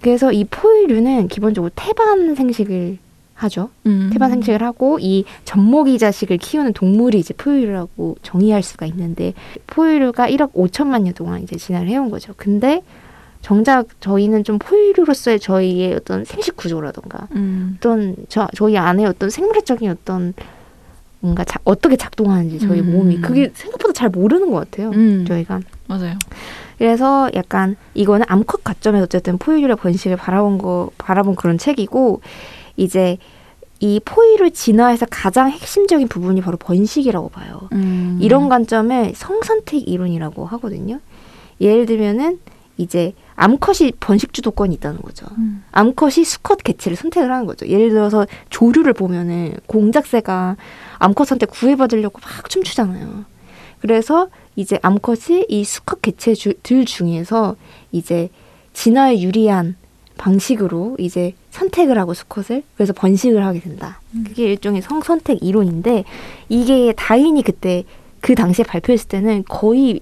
[0.00, 2.98] 그래서 이 포유류는 기본적으로 태반 생식을
[3.38, 3.70] 하죠.
[3.86, 4.10] 음.
[4.12, 9.32] 태반 생식을 하고 이 젖먹이 자식을 키우는 동물이 이제 포유류라고 정의할 수가 있는데
[9.68, 12.34] 포유류가 1억 5천만 년 동안 이제 진화를 해온 거죠.
[12.36, 12.82] 근데
[13.40, 17.76] 정작 저희는 좀 포유류로서의 저희의 어떤 생식 구조라던가 음.
[17.76, 20.34] 어떤 저, 저희 안에 어떤 생물학적인 어떤
[21.20, 22.90] 뭔가 자, 어떻게 작동하는지 저희 음.
[22.90, 24.90] 몸이 그게 생각보다 잘 모르는 것 같아요.
[24.90, 25.24] 음.
[25.26, 26.16] 저희가 맞아요.
[26.76, 32.20] 그래서 약간 이거는 암컷 관점에서 어쨌든 포유류의 번식을 바라본 거 바라본 그런 책이고
[32.78, 33.18] 이제
[33.80, 37.68] 이 포유류 진화에서 가장 핵심적인 부분이 바로 번식이라고 봐요.
[37.72, 38.18] 음.
[38.20, 41.00] 이런 관점을 성선택 이론이라고 하거든요.
[41.60, 42.38] 예를 들면은
[42.76, 45.26] 이제 암컷이 번식 주도권이 있다는 거죠.
[45.36, 45.64] 음.
[45.72, 47.66] 암컷이 수컷 개체를 선택을 하는 거죠.
[47.66, 50.56] 예를 들어서 조류를 보면은 공작새가
[50.98, 53.24] 암컷 선택 구애받으려고 막 춤추잖아요.
[53.80, 57.54] 그래서 이제 암컷이 이 수컷 개체들 중에서
[57.92, 58.28] 이제
[58.72, 59.76] 진화에 유리한
[60.18, 64.00] 방식으로 이제 선택을 하고 수컷을 그래서 번식을 하게 된다.
[64.14, 64.24] 음.
[64.26, 66.04] 그게 일종의 성선택 이론인데
[66.48, 67.84] 이게 다인이 그때
[68.20, 70.00] 그 당시에 발표했을 때는 거의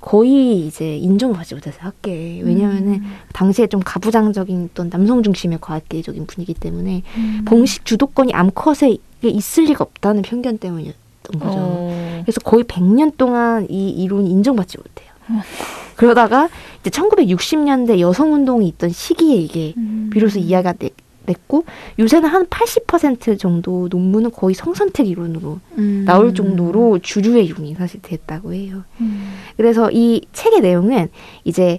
[0.00, 3.12] 거의 이제 인정을 받지 못했어요 학계에 왜냐면은 음.
[3.32, 7.44] 당시에 좀 가부장적인 어떤 남성 중심의 과학계적인 분위기 때문에 음.
[7.46, 11.56] 번식 주도권이 암컷에 있을 리가 없다는 편견 때문이었던 거죠.
[11.58, 12.22] 어.
[12.24, 15.09] 그래서 거의 100년 동안 이 이론이 인정받지 못해요.
[15.30, 15.42] 어.
[15.96, 16.48] 그러다가
[16.80, 20.10] 이제 1960년대 여성 운동이 있던 시기에 이게 음.
[20.12, 20.90] 비로소 이해가 되-
[21.26, 21.64] 됐고
[21.98, 26.04] 요새는 한 80% 정도 논문은 거의 성선택 이론으로 음.
[26.06, 28.82] 나올 정도로 주류의 이론이 사실 됐다고 해요.
[29.00, 29.30] 음.
[29.56, 31.08] 그래서 이 책의 내용은
[31.44, 31.78] 이제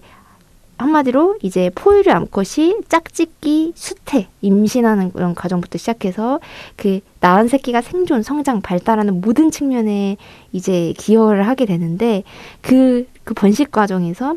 [0.81, 6.39] 한마디로 이제 포유류 암컷이 짝짓기, 수태, 임신하는 그런 과정부터 시작해서
[6.75, 10.17] 그 낳은 새끼가 생존, 성장, 발달하는 모든 측면에
[10.51, 12.23] 이제 기여를 하게 되는데
[12.61, 14.35] 그, 그 번식 과정에서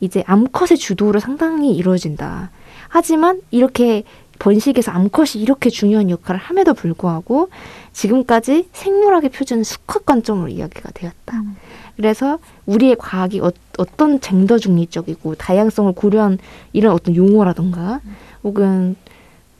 [0.00, 2.50] 이제 암컷의 주도로 상당히 이루어진다.
[2.88, 4.04] 하지만 이렇게
[4.38, 7.48] 번식에서 암컷이 이렇게 중요한 역할을 함에도 불구하고
[7.92, 11.36] 지금까지 생물학의 표준은 수컷 관점으로 이야기가 되었다.
[11.36, 11.56] 음.
[11.96, 16.38] 그래서 우리의 과학이 어, 어떤 젠더 중립적이고 다양성을 고려한
[16.72, 18.00] 이런 어떤 용어라던가
[18.44, 18.96] 혹은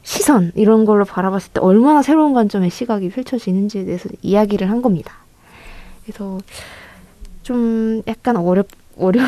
[0.03, 5.13] 시선 이런 걸로 바라봤을 때 얼마나 새로운 관점의 시각이 펼쳐지는지에 대해서 이야기를 한 겁니다.
[6.03, 6.39] 그래서
[7.43, 8.67] 좀 약간 어렵
[8.97, 9.27] 어려운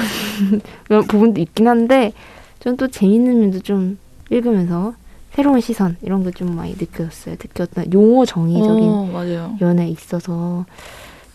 [1.08, 2.14] 부분도 있긴 한데
[2.60, 3.98] 좀또 재밌는 면도 좀
[4.30, 4.94] 읽으면서
[5.32, 7.36] 새로운 시선 이런 거 좀 많이 느꼈어요.
[7.40, 9.58] 특히 어떤 용어 정의적인 어, 맞아요.
[9.60, 10.66] 면에 있어서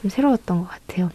[0.01, 1.11] 좀 새로웠던 것 같아요.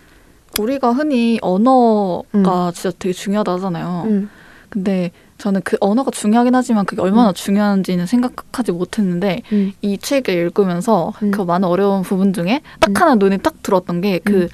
[0.59, 4.03] 우리가 흔히 언어가 진짜 되게 중요하다 하잖아요.
[4.07, 4.29] 음.
[4.69, 9.73] 근데 저는 그 언어가 중요하긴 하지만 그게 얼마나 중요한지는 생각하지 못했는데 음.
[9.81, 11.31] 이 책을 읽으면서 음.
[11.31, 12.95] 그 많은 어려운 부분 중에 딱 음.
[12.95, 14.47] 하나 눈에 딱 들었던 게그 음.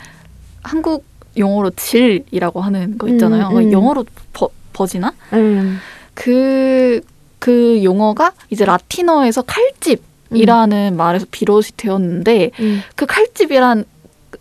[0.63, 1.05] 한국
[1.37, 3.49] 용어로 질이라고 하는 거 있잖아요.
[3.49, 3.71] 음, 음.
[3.71, 5.13] 영어로 버, 버지나?
[5.33, 5.79] 음.
[6.13, 7.01] 그,
[7.39, 12.81] 그 용어가 이제 라틴어에서 칼집이라는 말에서 비롯이 되었는데 음.
[12.95, 13.85] 그 칼집이란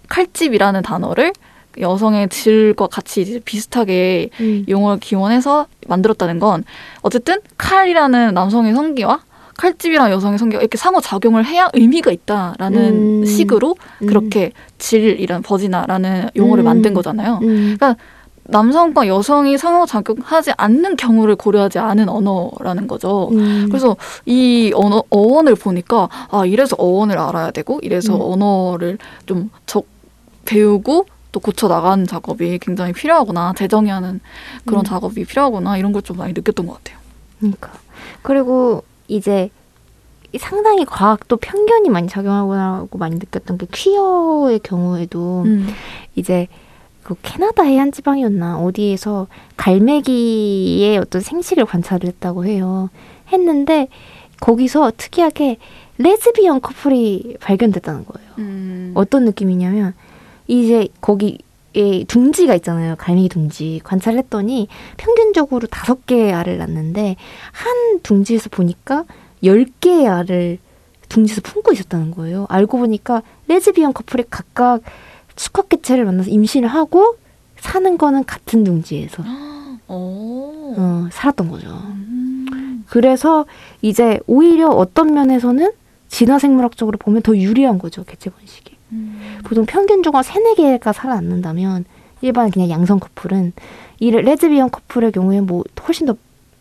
[0.09, 1.33] 칼집이라는 단어를
[1.79, 4.65] 여성의 질과 같이 비슷하게 음.
[4.69, 6.65] 용어를 기원해서 만들었다는 건
[7.03, 9.21] 어쨌든 칼이라는 남성의 성기와
[9.57, 13.25] 칼집이라는 여성의 성기가 이렇게 상호 작용을 해야 의미가 있다라는 음.
[13.27, 14.07] 식으로 음.
[14.07, 16.67] 그렇게 질이란 버지나라는 용어를 음.
[16.67, 17.41] 만든 거잖아요.
[17.43, 17.77] 음.
[18.45, 23.29] 남성과 여성이 상호 작용하지 않는 경우를 고려하지 않은 언어라는 거죠.
[23.33, 23.67] 음.
[23.69, 28.21] 그래서 이 언어, 어원을 보니까 아 이래서 어원을 알아야 되고 이래서 음.
[28.21, 29.87] 언어를 좀 적,
[30.47, 34.21] 배우고 또 고쳐 나가는 작업이 굉장히 필요하구나 재정의하는
[34.65, 34.85] 그런 음.
[34.85, 36.99] 작업이 필요하구나 이런 걸 좀 많이 느꼈던 것 같아요.
[37.39, 37.71] 그러니까
[38.23, 39.51] 그리고 이제
[40.39, 45.69] 상당히 과학도 편견이 많이 작용하고 많이 느꼈던 게 퀴어의 경우에도 음.
[46.15, 46.47] 이제
[47.03, 52.91] 그 캐나다 해안 지방이었나 어디에서 갈매기의 어떤 생식을 관찰을 했다고 해요.
[53.33, 53.89] 했는데
[54.41, 55.59] 거기서 특이하게
[55.99, 58.31] 레즈비언 커플이 발견됐다는 거예요.
[58.39, 58.93] 음.
[58.95, 59.95] 어떤 느낌이냐면
[60.51, 62.97] 이제 거기에 둥지가 있잖아요.
[62.99, 63.81] 갈매기 둥지.
[63.85, 67.15] 관찰했더니 평균적으로 다섯 개의 알을 낳는데
[67.53, 69.05] 한 둥지에서 보니까
[69.45, 70.59] 열 개의 알을
[71.09, 72.47] 둥지에서 품고 있었다는 거예요.
[72.49, 74.81] 알고 보니까 레즈비언 커플이 각각
[75.37, 77.17] 수컷 개체를 만나서 임신을 하고
[77.57, 79.23] 사는 거는 같은 둥지에서
[79.87, 80.75] 오.
[80.77, 81.69] 어, 살았던 거죠.
[81.69, 82.85] 음.
[82.89, 83.47] 그래서
[83.83, 85.71] 이제 오히려 어떤 면에서는
[86.09, 88.03] 진화 생물학적으로 보면 더 유리한 거죠.
[88.03, 88.80] 개체 번식이.
[88.93, 89.39] 음.
[89.45, 91.85] 보통 평균적으로 세네 개가 살아남는다면
[92.23, 93.53] 일반 그냥 양성 커플은
[93.99, 96.17] 이 레즈비언 커플의 경우에 뭐 훨씬 더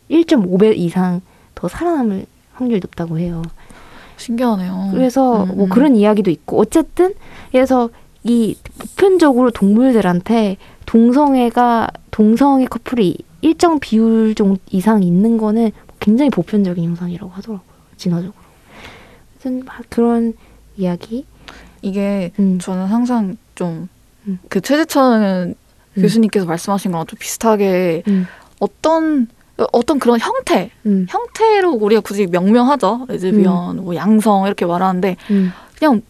[0.09, 1.21] 1.5배 이상
[1.55, 3.41] 더 살아남을 확률이 높다고 해요.
[4.17, 4.89] 신기하네요.
[4.93, 5.69] 그래서 음, 뭐 음.
[5.69, 7.13] 그런 이야기도 있고 어쨌든
[7.51, 7.89] 그래서
[8.23, 17.31] 이 보편적으로 동물들한테 동성애가 동성애 커플이 일정 비율 정 이상 있는 거는 굉장히 보편적인 현상이라고
[17.31, 17.69] 하더라고요.
[17.95, 18.33] 진화적으로.
[19.41, 20.33] 하여튼 그런
[20.77, 21.25] 이야기.
[21.81, 22.59] 이게 음.
[22.59, 23.89] 저는 항상 좀
[24.27, 24.39] 음.
[24.49, 26.01] 그 최재천 음.
[26.01, 28.27] 교수님께서 말씀하신 거랑 좀 비슷하게 음.
[28.59, 29.27] 어떤
[29.73, 31.05] 어떤 그런 형태 음.
[31.09, 35.51] 형태로 우리가 굳이 명명하죠 레즈비언 뭐 양성 이렇게 말하는데 음.
[35.77, 36.01] 그냥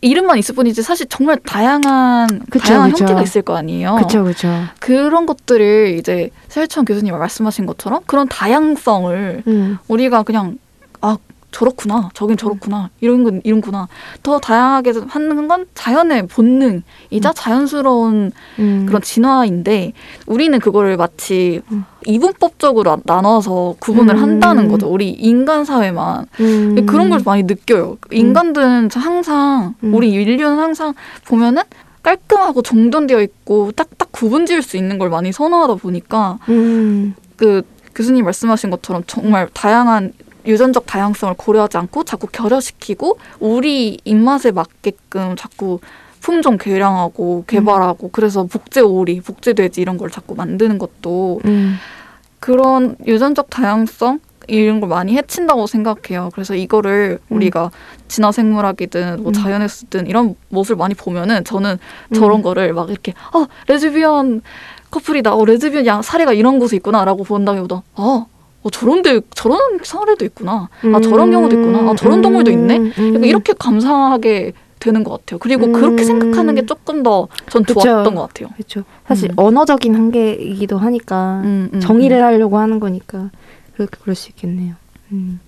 [0.00, 3.04] 이름만 있을 뿐이지 사실 정말 다양한 그쵸, 다양한 그쵸.
[3.04, 3.96] 형태가 있을 거 아니에요.
[3.96, 4.48] 그쵸 그쵸.
[4.78, 9.78] 그런 것들을 이제 최혜천 교수님 말씀하신 것처럼 그런 다양성을 음.
[9.88, 10.58] 우리가 그냥
[11.00, 11.16] 아
[11.50, 13.88] 저렇구나 저긴 저렇구나 이런 건 이런구나
[14.22, 17.32] 더 다양하게 하는 건 자연의 본능이자 음.
[17.34, 18.84] 자연스러운 음.
[18.86, 19.92] 그런 진화인데
[20.26, 21.84] 우리는 그거를 마치 음.
[22.06, 24.22] 이분법적으로 나- 나눠서 구분을 음.
[24.22, 26.86] 한다는 거죠 우리 인간 사회만 음.
[26.86, 29.94] 그런 걸 많이 느껴요 인간들은 항상 음.
[29.94, 30.94] 우리 인류는 항상
[31.26, 31.62] 보면은
[32.02, 37.14] 깔끔하고 정돈되어 있고 딱딱 구분지을 수 있는 걸 많이 선호하다 보니까 음.
[37.36, 37.62] 그
[37.94, 40.12] 교수님 말씀하신 것처럼 정말 다양한
[40.48, 45.78] 유전적 다양성을 고려하지 않고 자꾸 결여시키고 우리 입맛에 맞게끔 자꾸
[46.20, 51.76] 품종 개량하고 개발하고 그래서 복제 오리, 복제 돼지 이런 걸 자꾸 만드는 것도 음.
[52.40, 56.30] 그런 유전적 다양성 이런 걸 많이 해친다고 생각해요.
[56.32, 57.36] 그래서 이거를 음.
[57.36, 57.70] 우리가
[58.08, 59.32] 진화 생물학이든 뭐 음.
[59.32, 61.78] 자연에서든 이런 모습을 많이 보면은 저는
[62.14, 62.42] 저런 음.
[62.42, 64.40] 거를 막 이렇게 아 레즈비언
[64.90, 68.24] 커플이다, 어, 레즈비언 양 사례가 이런 곳에 있구나라고 본다기보다 아
[68.68, 72.78] 어, 저런 데 저런 사례도 있구나, 아 저런 경우도 있구나, 아 저런 동물도 있네.
[72.78, 73.14] 음.
[73.14, 75.38] 약간 이렇게 감상하게 되는 것 같아요.
[75.38, 75.72] 그리고 음.
[75.72, 77.64] 그렇게 생각하는 게 조금 더 전.
[77.64, 78.48] 좋았던 것 같아요.
[78.54, 78.84] 그렇죠.
[79.06, 79.34] 사실 음.
[79.36, 83.30] 언어적인 한계이기도 하니까 음, 음, 정의를 하려고 하는 거니까
[83.74, 84.74] 그렇게 그럴 수 있겠네요.
[85.12, 85.40] 음.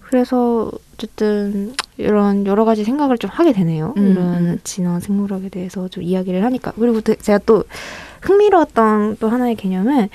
[0.00, 3.92] 그래서 어쨌든 이런 여러 가지 생각을 좀 하게 되네요.
[3.98, 4.58] 음, 이런 음.
[4.64, 7.64] 진화 생물학에 대해서 좀 이야기를 하니까 그리고 또 제가 또
[8.22, 10.08] 흥미로웠던 또 하나의 개념은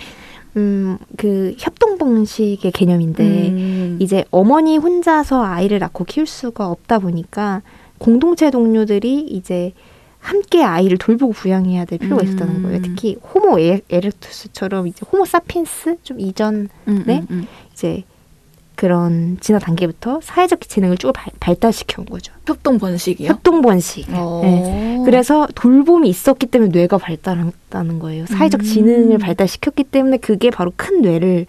[0.57, 3.97] 음 그 협동봉식의 개념인데 음.
[3.99, 7.61] 이제 어머니 혼자서 아이를 낳고 키울 수가 없다 보니까
[7.97, 9.73] 공동체 동료들이 이제
[10.19, 12.63] 함께 아이를 돌보고 부양해야 될 필요가 있었다는 음.
[12.63, 12.81] 거예요.
[12.81, 17.19] 특히 호모 에- 에렉투스처럼 이제 호모 사피엔스 좀 이전 음, 네?
[17.19, 17.47] 음, 음.
[17.73, 18.03] 이제
[18.75, 22.33] 그런 진화 단계부터 사회적 지능을 쭉 발, 발달시켜 온 거죠.
[22.47, 23.29] 협동 번식이요.
[23.29, 24.07] 협동 번식.
[24.12, 24.41] 어.
[24.43, 25.01] 네.
[25.05, 28.25] 그래서 돌봄이 있었기 때문에 뇌가 발달했다는 거예요.
[28.25, 28.63] 사회적 음.
[28.63, 31.45] 지능을 발달시켰기 때문에 그게 바로 큰 뇌를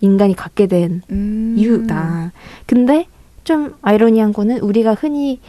[0.00, 1.54] 인간이 갖게 된 음.
[1.56, 2.32] 이유다.
[2.66, 3.06] 근데
[3.44, 5.40] 좀 아이러니한 거는 우리가 흔히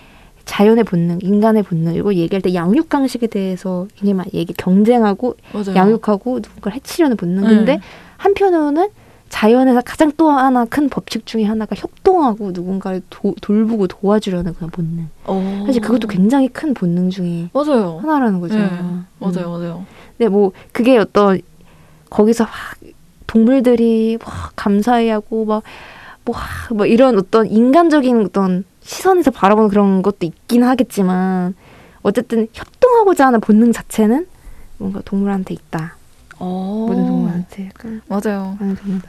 [0.45, 5.75] 자연의 본능, 인간의 본능 이거 얘기할 때 양육 강식에 대해서 굉장히 많이 얘기 경쟁하고 맞아요.
[5.75, 7.43] 양육하고 누군가를 해치려는 본능.
[7.43, 7.81] 근데 네.
[8.17, 8.89] 한편으로는
[9.29, 15.07] 자연에서 가장 또 하나 큰 법칙 중에 하나가 협동하고 누군가를 도- 돌보고 도와주려는 그런 본능.
[15.25, 15.63] 어.
[15.65, 17.99] 사실 그것도 굉장히 큰 본능 중에 맞아요.
[18.01, 18.55] 하나라는 거죠.
[18.57, 18.63] 네.
[18.63, 19.05] 음.
[19.19, 19.85] 맞아요, 맞아요.
[20.17, 21.39] 근데 뭐 그게 어떤
[22.09, 22.51] 거기서 막
[23.27, 25.63] 동물들이 막 감사해하고 막
[26.25, 31.53] 뭐, 하- 뭐 이런 어떤 인간적인 어떤 시선에서 바라보는 그런 것도 있긴 하겠지만
[32.01, 34.25] 어쨌든 협동하고자 하는 본능 자체는
[34.77, 35.95] 뭔가 동물한테 있다.
[36.39, 36.85] 어.
[36.87, 38.57] 모든 동물한테 약간 맞아요.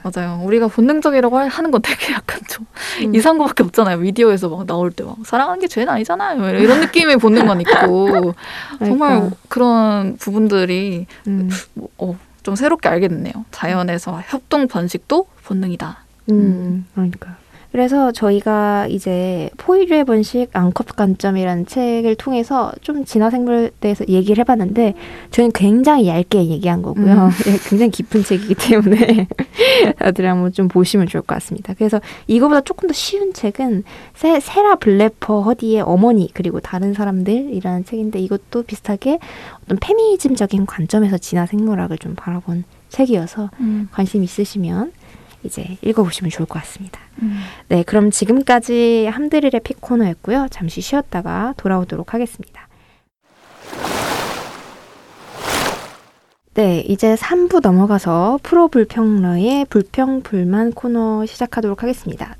[0.03, 0.41] 맞아요.
[0.43, 2.65] 우리가 본능적이라고 할- 하는 건 되게 약간 좀
[3.03, 3.15] 음.
[3.15, 3.97] 이상한 거밖에 없잖아요.
[3.97, 6.37] 미디어에서 막 나올 때 막 사랑하는 게 죄는 아니잖아요.
[6.39, 8.33] 뭐 이런 느낌의 본능만 있고
[8.79, 13.33] 정말 그러니까, 그런 부분들이 음, 뭐, 어, 좀 새롭게 알게 됐네요.
[13.51, 15.97] 자연에서 협동 번식도 본능이다.
[16.31, 17.37] 음, 그러니까.
[17.71, 24.93] 그래서 저희가 이제 포유류의 번식 앙컵 관점이라는 책을 통해서 좀 진화생물에 대해서 얘기를 해봤는데
[25.31, 27.13] 저희는 굉장히 얇게 얘기한 거고요.
[27.13, 27.29] 음.
[27.47, 29.27] 예, 굉장히 깊은 책이기 때문에
[29.99, 31.73] 다들 한번 좀 보시면 좋을 것 같습니다.
[31.77, 33.83] 그래서 이거보다 조금 더 쉬운 책은
[34.15, 39.19] 세, 세라 블래퍼 허디의 어머니 그리고 다른 사람들이라는 책인데 이것도 비슷하게
[39.63, 43.87] 어떤 페미니즘적인 관점에서 진화생물학을 좀 바라본 책이어서 음.
[43.91, 44.91] 관심 있으시면
[45.43, 46.99] 이제 읽어보시면 좋을 것 같습니다.
[47.21, 47.39] 음.
[47.67, 50.47] 네, 그럼 지금까지 함드릴의 pick 코너였고요.
[50.51, 52.67] 잠시 쉬었다가 돌아오도록 하겠습니다.
[56.53, 62.35] 네, 이제 3부 넘어가서 프로 불평러의 불평 불만 코너 시작하도록 하겠습니다.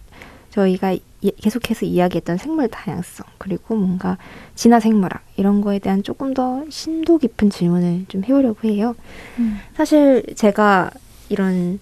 [0.49, 4.17] 저희가 이- 계속해서 이야기했던 생물 다양성 그리고 뭔가
[4.53, 8.95] 진화 생물학 이런 거에 대한 조금 더 심도 깊은 질문을 좀 해보려고 해요.
[9.39, 9.59] 음.
[9.75, 10.91] 사실 제가
[11.29, 11.79] 이런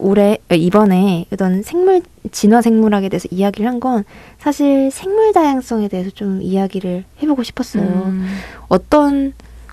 [0.00, 4.04] 올해 어, 이번에 어떤 생물 진화 생물학에 대해서 이야기를 한 건
[4.38, 7.82] 사실 생물 다양성에 대해서 좀 이야기를 해보고 싶었어요.
[7.84, 8.26] 음.
[8.68, 9.32] 어떤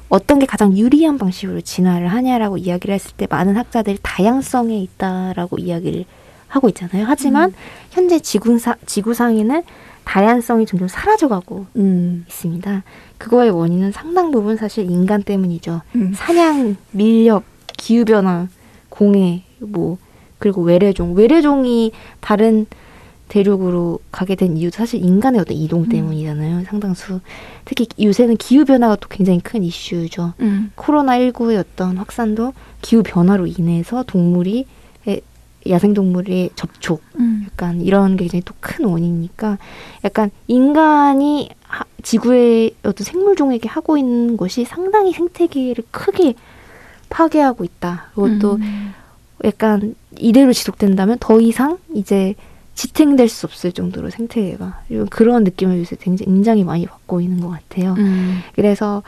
[0.10, 6.06] 어떤 게 가장 유리한 방식으로 진화를 하냐라고 이야기를 했을 때 많은 학자들이 다양성에 있다라고 이야기를
[6.48, 7.04] 하고 있잖아요.
[7.06, 7.54] 하지만
[7.92, 9.64] 현재 지구사, 지구상에는
[10.06, 12.24] 다양성이 점점 사라져가고 음.
[12.30, 12.84] 있습니다.
[13.18, 15.82] 그거의 원인은 상당 부분 사실 인간 때문이죠.
[15.96, 16.14] 음.
[16.16, 17.44] 사냥, 밀렵,
[17.76, 18.48] 기후변화,
[18.88, 19.98] 공해, 뭐
[20.40, 21.14] 그리고 외래종.
[21.16, 22.66] 외래종이 다른
[23.28, 25.90] 대륙으로 가게 된 이유도 사실 인간의 어떤 이동 음.
[25.90, 26.64] 때문이잖아요.
[26.66, 27.20] 상당수.
[27.66, 30.34] 특히 요새는 기후 변화가 또 굉장히 큰 이슈죠.
[30.40, 30.72] 음.
[30.76, 34.66] 코로나 19의 어떤 확산도 기후 변화로 인해서 동물이
[35.10, 35.20] 에,
[35.70, 37.46] 야생 동물의 접촉 음.
[37.48, 39.58] 약간 이런 게 굉장히 또 큰 원인이니까
[40.06, 46.36] 약간 인간이 하- 지구의 어떤 생물종에게 하고 있는 것이 상당히 생태계를 크게
[47.10, 48.12] 파괴하고 있다.
[48.16, 48.94] 그것도 음.
[49.44, 52.36] 약간 이대로 지속된다면 더 이상 이제
[52.76, 57.96] 지탱될 수 없을 정도로 생태계가 그런 느낌을 요새 굉장히 굉장히 많이 받고 있는 것 같아요.
[57.98, 58.40] 음.
[58.56, 59.02] 그래서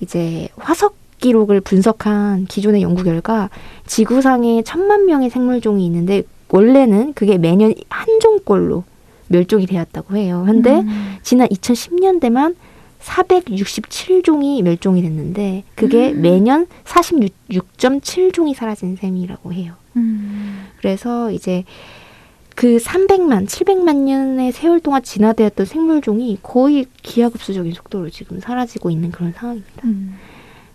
[0.00, 3.50] 이제 화석 기록을 분석한 기존의 연구 결과
[3.86, 8.84] 지구상에 천만 명의 생물종이 있는데 원래는 그게 매년 한 종꼴로
[9.26, 10.44] 멸종이 되었다고 해요.
[10.46, 11.16] 근데 음.
[11.22, 12.54] 지난 2010년대만
[13.00, 16.22] 467종이 멸종이 됐는데 그게 음.
[16.22, 19.74] 매년 46.7종이 사라진 셈이라고 해요.
[19.96, 20.66] 음.
[20.78, 21.64] 그래서 이제
[22.54, 29.32] 그 300만, 700만 년의 세월 동안 진화되었던 생물종이 거의 기하급수적인 속도로 지금 사라지고 있는 그런
[29.32, 29.82] 상황입니다.
[29.84, 30.16] 음.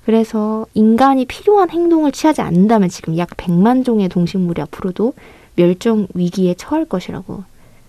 [0.05, 5.13] 그래서 인간이 필요한 행동을 취하지 않는다면 지금 약 100만 종의 동식물이 앞으로도
[5.55, 7.43] 멸종 위기에 처할 것이라고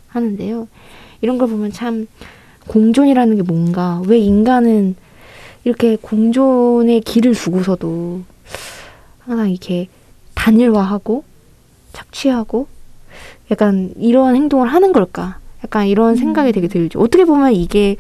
[0.09, 0.69] 하는데요.
[1.21, 2.07] 이런 걸 보면 참
[2.69, 4.97] 공존이라는 게 뭔가 왜 인간은
[5.65, 8.23] 이렇게 공존의 길을 두고서도
[9.21, 9.89] 항상 이렇게
[10.35, 11.25] 단일화하고
[11.93, 12.67] 착취하고
[13.51, 15.39] 약간 이런 행동을 하는 걸까?
[15.63, 17.01] 약간 이런 생각이 되게 들죠.
[17.01, 17.97] 어떻게 보면 이게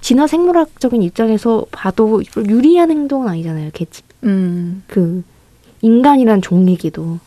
[0.00, 3.70] 진화 생물학적인 입장에서 봐도 유리한 행동은 아니잖아요.
[3.72, 4.82] 개체 음.
[4.86, 5.24] 그
[5.82, 7.18] 인간이란 종에게도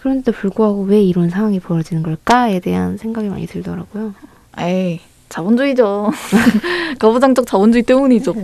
[0.00, 4.14] 그런데도 불구하고 왜 이런 상황이 벌어지는 걸까에 대한 생각이 많이 들더라고요.
[4.58, 5.00] 에이,
[5.34, 6.12] 자본주의죠.
[7.00, 8.34] 거부장적 자본주의 때문이죠.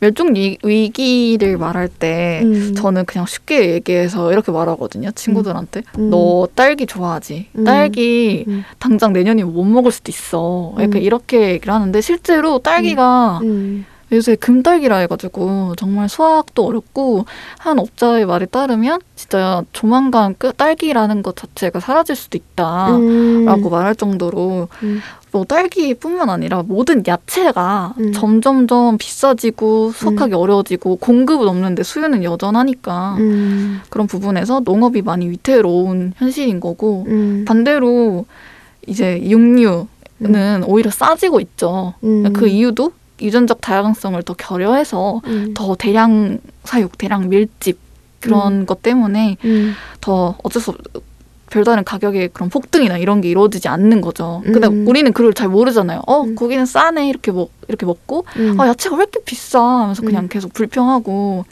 [0.00, 2.74] 멸종 위, 위기를 말할 때 음.
[2.74, 5.12] 저는 그냥 쉽게 얘기해서 이렇게 말하거든요.
[5.12, 5.82] 친구들한테.
[5.98, 6.10] 음.
[6.10, 7.46] 너 딸기 좋아하지?
[7.58, 7.64] 음.
[7.64, 8.64] 딸기 음.
[8.80, 10.72] 당장 내년이면 못 먹을 수도 있어.
[10.78, 11.02] 약간 음.
[11.02, 13.86] 이렇게 얘기를 하는데 실제로 딸기가 음.
[14.12, 17.24] 요새 금딸기라 해가지고 정말 수확도 어렵고
[17.58, 23.70] 한 업자의 말에 따르면 진짜 조만간 그 딸기라는 것 자체가 사라질 수도 있다라고 음.
[23.70, 25.00] 말할 정도로 음.
[25.32, 28.12] 뭐 딸기뿐만 아니라 모든 야채가 음.
[28.12, 33.80] 점점점 비싸지고 수확하기 어려워지고 공급은 없는데 수요는 여전하니까 음.
[33.88, 37.44] 그런 부분에서 농업이 많이 위태로운 현실인 거고 음.
[37.46, 38.26] 반대로
[38.86, 41.94] 이제 육류는 오히려 싸지고 있죠.
[42.04, 42.30] 음.
[42.34, 42.92] 그 이유도
[43.22, 45.54] 유전적 다양성을 더 결여해서 음.
[45.54, 47.78] 더 대량 사육, 대량 밀집
[48.20, 49.74] 그런 것 때문에 음.
[50.00, 50.76] 더 어쩔 수 없,
[51.50, 54.42] 별다른 가격의 그런 폭등이나 이런 게 이루어지지 않는 거죠.
[54.44, 54.88] 근데 음.
[54.88, 56.00] 우리는 그걸 잘 모르잖아요.
[56.06, 56.34] 어, 음.
[56.34, 58.58] 거기는 싸네 이렇게 먹 이렇게 먹고 음.
[58.58, 60.28] 아 야채가 왜 이렇게 비싸 하면서 그냥 음.
[60.28, 61.44] 계속 불평하고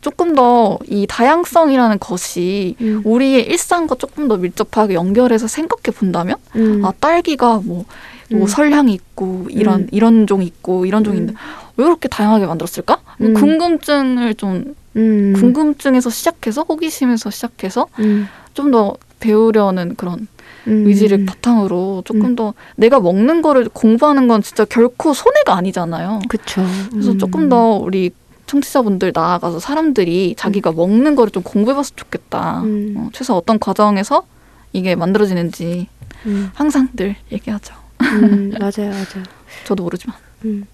[0.00, 3.02] 조금 더 이 다양성이라는 것이 음.
[3.04, 6.84] 우리의 일상과 조금 더 밀접하게 연결해서 생각해 본다면 음.
[6.84, 7.84] 아 딸기가 뭐,
[8.30, 8.46] 뭐 음.
[8.46, 9.88] 설향이 있고 이런 음.
[9.92, 11.22] 이런 종이 있고 이런 종이 음.
[11.22, 11.40] 있는데
[11.76, 12.98] 왜 이렇게 다양하게 만들었을까?
[13.20, 13.34] 음.
[13.34, 15.34] 궁금증을 좀 음.
[15.36, 18.26] 궁금증에서 시작해서 호기심에서 시작해서 음.
[18.54, 20.26] 좀더 배우려는 그런
[20.66, 20.86] 음.
[20.86, 22.36] 의지를 바탕으로 조금 음.
[22.36, 26.20] 더 내가 먹는 거를 공부하는 건 진짜 결코 손해가 아니잖아요.
[26.28, 26.64] 그쵸.
[26.90, 27.18] 그래서 음.
[27.18, 28.10] 조금 더 우리
[28.46, 32.62] 청취자분들 나아가서 사람들이 자기가 먹는 거를 좀 공부해봤으면 좋겠다.
[32.62, 32.94] 음.
[32.96, 34.24] 어, 최소 어떤 과정에서
[34.72, 35.88] 이게 만들어지는지
[36.26, 36.50] 음.
[36.54, 37.74] 항상 늘 얘기하죠.
[38.02, 38.50] 음.
[38.58, 39.24] 맞아요, 맞아요.
[39.64, 40.16] 저도 모르지만.
[40.44, 40.66] 음,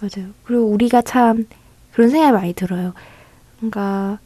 [0.00, 0.30] 맞아요.
[0.44, 1.46] 그리고 우리가 참
[1.92, 2.92] 그런 생각이 많이 들어요.
[3.58, 4.18] 그러니까,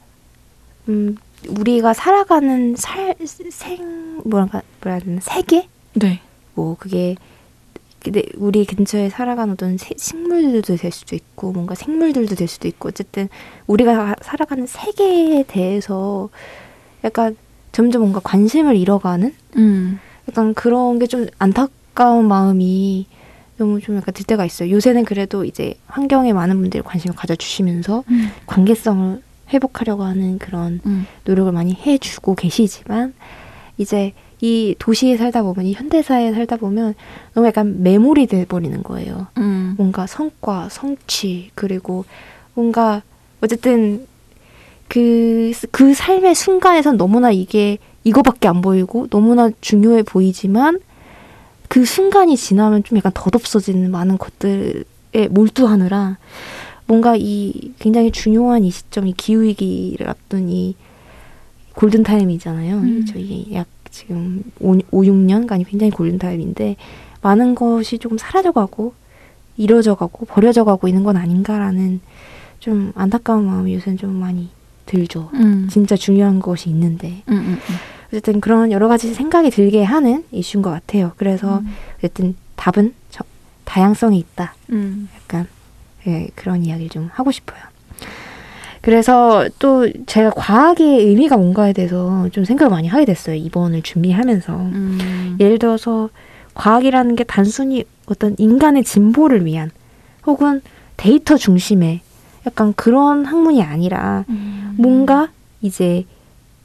[0.88, 1.16] 음,
[1.48, 3.16] 우리가 살아가는 살,
[3.50, 5.68] 생, 뭐랄까, 뭐라 해야 세계?
[5.94, 6.20] 네.
[6.54, 7.16] 뭐, 그게,
[8.02, 12.88] 근데 우리 근처에 살아가는 어떤 세- 식물들도 될 수도 있고, 뭔가 생물들도 될 수도 있고,
[12.88, 13.28] 어쨌든
[13.66, 16.28] 우리가 살아가는 세계에 대해서
[17.04, 17.36] 약간
[17.72, 19.34] 점점 뭔가 관심을 잃어가는?
[19.56, 20.00] 음.
[20.28, 21.70] 약간 그런 게 좀 안타까운
[22.04, 23.06] 마음이
[23.58, 24.70] 너무 좀 약간 들 때가 있어요.
[24.70, 28.30] 요새는 그래도 이제 환경에 많은 분들이 관심을 가져주시면서 음.
[28.46, 31.06] 관계성을 회복하려고 하는 그런 음.
[31.24, 33.14] 노력을 많이 해주고 계시지만
[33.78, 36.94] 이제 이 도시에 살다 보면 이 현대사에 살다 보면
[37.34, 39.28] 너무 약간 매몰이 돼버리는 거예요.
[39.38, 39.74] 음.
[39.78, 42.04] 뭔가 성과, 성취 그리고
[42.54, 43.02] 뭔가
[43.40, 44.06] 어쨌든
[44.88, 50.80] 그, 그 삶의 순간에선 너무나 이게 이거밖에 안 보이고 너무나 중요해 보이지만
[51.68, 56.18] 그 순간이 지나면 좀 약간 덧없어지는 많은 것들에 몰두하느라
[56.86, 60.76] 뭔가 이 굉장히 중요한 이 시점, 이 기후위기를 앞둔 이
[61.74, 62.76] 골든타임이잖아요.
[62.76, 63.04] 음.
[63.06, 66.76] 저희 약 지금 5, 5 6년간이 굉장히 골든타임인데
[67.22, 68.94] 많은 것이 조금 사라져가고
[69.56, 72.00] 이뤄져가고 버려져가고 있는 건 아닌가라는
[72.60, 74.48] 좀 안타까운 마음이 요새는 좀 많이
[74.86, 75.30] 들죠.
[75.34, 75.66] 음.
[75.70, 77.58] 진짜 중요한 것이 있는데 음.
[78.08, 81.12] 어쨌든 그런 여러 가지 생각이 들게 하는 이슈인 것 같아요.
[81.16, 81.74] 그래서 음.
[81.98, 83.24] 어쨌든 답은 저,
[83.64, 84.54] 다양성이 있다.
[84.70, 85.08] 음.
[85.16, 85.46] 약간
[86.06, 87.58] 예, 그런 이야기를 좀 하고 싶어요.
[88.80, 93.34] 그래서 또 제가 과학의 의미가 뭔가에 대해서 좀 생각을 많이 하게 됐어요.
[93.34, 94.54] 이번을 준비하면서.
[94.54, 95.36] 음.
[95.40, 96.08] 예를 들어서
[96.54, 99.70] 과학이라는 게 단순히 어떤 인간의 진보를 위한
[100.24, 100.62] 혹은
[100.96, 102.00] 데이터 중심의
[102.46, 104.74] 약간 그런 학문이 아니라 음.
[104.78, 105.28] 뭔가
[105.60, 106.04] 이제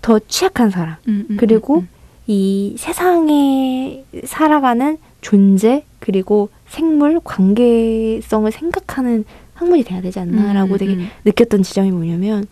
[0.02, 1.90] 더 취약한 사람 음, 음, 그리고 음,
[2.28, 11.08] 이 세상에 살아가는 존재 그리고 생물 관계성을 생각하는 학문이 돼야 되지 않나라고 음, 되게 음.
[11.26, 12.46] 느꼈던 지점이 뭐냐면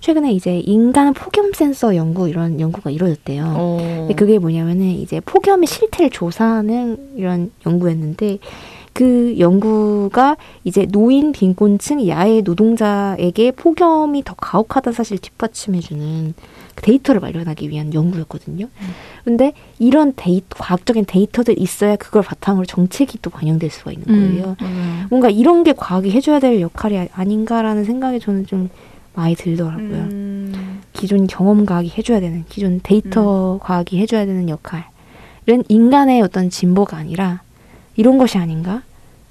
[0.00, 3.54] 최근에 이제 인간 폭염 센서 연구 이런 연구가 이루어졌대요.
[3.56, 3.76] 어.
[4.00, 8.38] 근데 그게 뭐냐면은 이제 폭염의 실태를 조사하는 이런 연구였는데
[8.92, 17.68] 그 연구가 이제 노인 빈곤층 야외 노동자에게 폭염이 더 가혹하다는 사실을 뒷받침해주는 그 데이터를 마련하기
[17.70, 18.66] 위한 연구였거든요.
[18.66, 18.88] 음.
[19.24, 24.56] 근데 이런 데이 과학적인 데이터들이 있어야 그걸 바탕으로 정책이 또 반영될 수가 있는 거예요.
[24.62, 25.06] 음.
[25.10, 28.70] 뭔가 이런 게 과학이 해줘야 될 역할이 아- 아닌가라는 생각이 저는 좀
[29.14, 29.84] 많이 들더라고요.
[30.10, 30.80] 음.
[30.92, 34.84] 기존 경험 과학이 해줘야 되는 기존 데이터 과학이 해줘야 되는 역할은
[35.68, 37.42] 인간의 어떤 진보가 아니라
[37.96, 38.82] 이런 것이 아닌가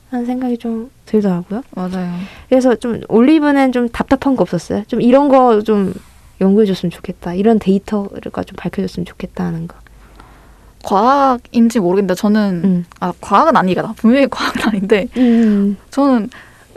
[0.09, 1.63] 하는 생각이 좀 들더라고요.
[1.71, 2.13] 맞아요.
[2.49, 4.83] 그래서 좀 올리브는 좀 답답한 거 없었어요.
[4.87, 5.93] 좀 이런 거좀
[6.41, 7.33] 연구해줬으면 좋겠다.
[7.35, 9.75] 이런 데이터가 좀 밝혀졌으면 좋겠다 하는 거.
[10.83, 12.85] 과학인지 모르겠는데 저는 음.
[12.99, 15.77] 아 과학은 아니가 분명히 과학은 아닌데 음.
[15.91, 16.29] 저는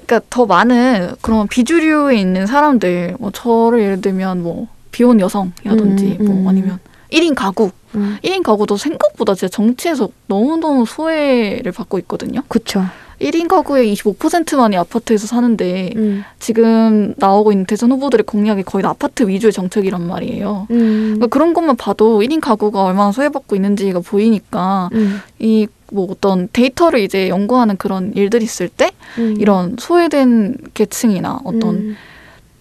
[0.05, 6.27] 그러니까 더 많은 그런 비주류에 있는 사람들 뭐 저를 예를 들면 뭐 비혼 여성이라든지 음,
[6.27, 6.43] 음.
[6.43, 6.79] 뭐 아니면
[7.11, 8.19] 1인 가구 음.
[8.23, 12.43] 1인 가구도 생각보다 진짜 정치에서 너무너무 소외를 받고 있거든요.
[12.49, 12.85] 그쵸.
[13.21, 16.25] 1인 가구의 25%만이 아파트에서 사는데 음.
[16.39, 20.67] 지금 나오고 있는 대선 후보들의 공약이 거의 다 아파트 위주의 정책이란 말이에요.
[20.71, 21.01] 음.
[21.15, 25.21] 그러니까 그런 것만 봐도 1인 가구가 얼마나 소외받고 있는지가 보이니까 음.
[25.39, 29.37] 이뭐 어떤 데이터를 이제 연구하는 그런 일들이 있을 때 음.
[29.39, 31.97] 이런 소외된 계층이나 어떤 음.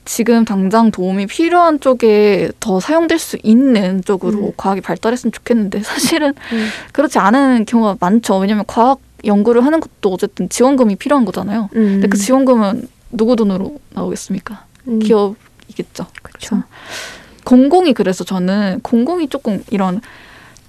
[0.05, 4.51] 지금 당장 도움이 필요한 쪽에 더 사용될 수 있는 쪽으로 음.
[4.57, 6.67] 과학이 발달했으면 좋겠는데 사실은 음.
[6.91, 8.37] 그렇지 않은 경우가 많죠.
[8.37, 11.69] 왜냐하면 과학 연구를 하는 것도 어쨌든 지원금이 필요한 거잖아요.
[11.75, 11.83] 음.
[11.83, 14.65] 근데 그 지원금은 누구 돈으로 나오겠습니까?
[14.87, 14.99] 음.
[14.99, 16.05] 기업이겠죠.
[16.21, 16.63] 그쵸.
[17.45, 20.01] 공공이 그래서 저는 공공이 조금 이런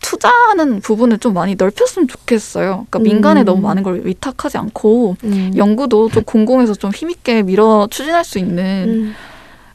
[0.01, 2.87] 투자하는 부분을 좀 많이 넓혔으면 좋겠어요.
[2.91, 3.45] 그러니까 민간에 음.
[3.47, 5.53] 너무 많은 걸 위탁하지 않고 음.
[5.57, 9.15] 연구도 좀 공공에서 좀 힘있게 밀어 추진할 수 있는 음.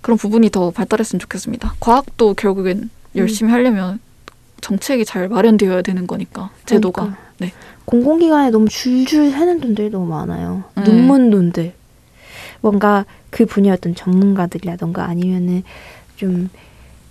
[0.01, 1.73] 그런 부분이 더 발달했으면 좋겠습니다.
[1.79, 3.99] 과학도 결국엔 열심히 하려면
[4.61, 7.21] 정책이 잘 마련되어야 되는 거니까 제도가 그러니까.
[7.39, 7.53] 네.
[7.89, 10.63] 공공기관에 너무 줄줄 새는 돈들이 너무 많아요.
[10.75, 10.83] 네.
[10.83, 11.73] 눈먼 돈들.
[12.61, 15.63] 뭔가 그 분야 어떤 전문가들이라던가 아니면은
[16.15, 16.49] 좀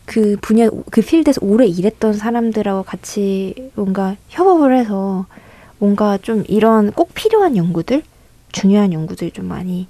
[0.09, 5.27] 그 분야 그 필드에서 오래 일했던 사람들하고 같이 뭔가 협업을 해서
[5.79, 8.03] 뭔가 좀 이런 꼭 필요한 연구들
[8.51, 9.87] 중요한 연구들이 좀 많이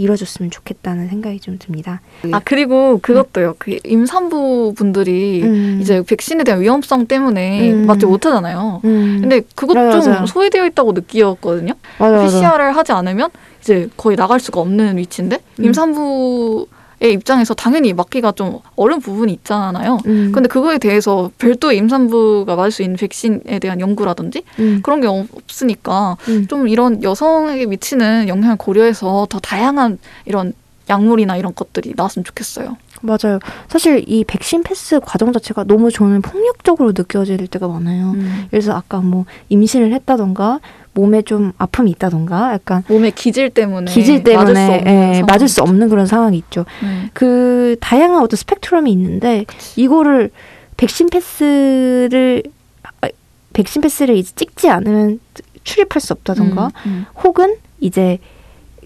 [0.00, 2.00] 이루어졌으면 좋겠다는 생각이 좀 듭니다.
[2.32, 3.56] 아 그리고 그것도요.
[3.58, 5.78] 그 임산부 분들이 음.
[5.80, 7.86] 이제 백신에 대한 위험성 때문에 음.
[7.86, 8.80] 맞지 못하잖아요.
[8.84, 9.18] 음.
[9.20, 10.26] 근데 그것 맞아요, 좀 맞아요.
[10.26, 11.74] 소외되어 있다고 느꼈거든요.
[11.98, 12.24] 맞아, 맞아.
[12.24, 13.30] PCR을 하지 않으면
[13.60, 15.64] 이제 거의 나갈 수가 없는 위치인데 음.
[15.66, 16.66] 임산부의
[17.08, 19.98] 입장에서 당연히 맞기가 좀 어려운 부분이 있잖아요.
[20.06, 20.32] 음.
[20.34, 24.80] 근데 그거에 대해서 별도의 임산부가 맞을 수 있는 백신에 대한 연구라든지 음.
[24.82, 26.46] 그런 게 없- 없으니까 음.
[26.46, 30.52] 좀 이런 여성에게 미치는 영향을 고려해서 더 다양한 이런
[30.90, 32.76] 약물이나 이런 것들이 나왔으면 좋겠어요.
[33.02, 33.38] 맞아요.
[33.68, 38.10] 사실 이 백신 패스 과정 자체가 너무 저는 폭력적으로 느껴질 때가 많아요.
[38.10, 38.46] 음.
[38.50, 40.60] 그래서 아까 뭐 임신을 했다던가
[40.92, 45.22] 몸에 좀 아픔이 있다던가 약간 몸의 기질 때문에 기질 때문에 맞을 수 없는 예.
[45.22, 46.64] 맞을 수 없는 그런 상황이 있죠.
[46.82, 47.10] 네.
[47.12, 49.44] 그 다양한 어떤 스펙트럼이 있는데
[49.76, 50.30] 이거를
[50.76, 52.42] 백신 패스를
[52.82, 53.08] 아,
[53.52, 55.20] 백신 패스를 이제 찍지 않으면
[55.64, 57.06] 출입할 수 없다던가 음, 음.
[57.22, 58.18] 혹은 이제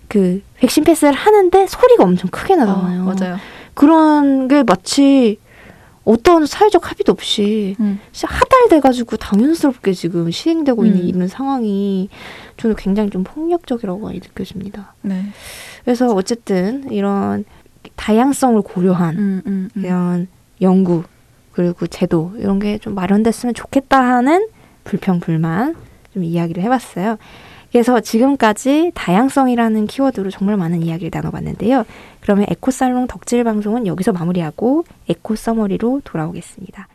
[0.09, 3.03] 그 백신 패스를 하는데 소리가 엄청 크게 나잖아요.
[3.03, 3.37] 아, 맞아요.
[3.75, 5.39] 그런 게 마치
[6.05, 7.99] 어떤 사회적 합의도 없이 음.
[8.13, 11.09] 진짜 하달돼가지고 당연스럽게 지금 시행되고 있는 음.
[11.09, 12.09] 이런 상황이
[12.59, 14.95] 저는 굉장히 좀 폭력적이라고 많이 느껴집니다.
[15.03, 15.23] 네.
[15.85, 17.45] 그래서 어쨌든 이런
[17.97, 19.85] 다양성을 고려한 음, 음, 음.
[19.85, 20.29] 이런
[20.61, 21.05] 연구
[21.53, 24.49] 그리고 제도 이런 게 좀 마련됐으면 좋겠다 하는
[24.85, 25.75] 불평 불만
[26.13, 27.17] 좀 이야기를 해봤어요.
[27.75, 31.85] 그래서 지금까지 다양성이라는 키워드로 정말 많은 이야기를 나눠봤는데요.
[32.21, 36.87] 그러면 에코살롱 덕질 방송은 여기서 마무리하고 eco summary로 돌아오겠습니다.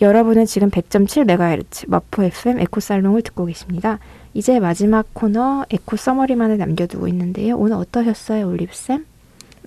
[0.00, 4.00] 여러분은 지금 100.7MHz 마포 FM 에코살롱을 듣고 계십니다.
[4.34, 7.56] 이제 마지막 코너 eco summary만을 남겨두고 있는데요.
[7.58, 9.06] 오늘 어떠셨어요, 올리브쌤?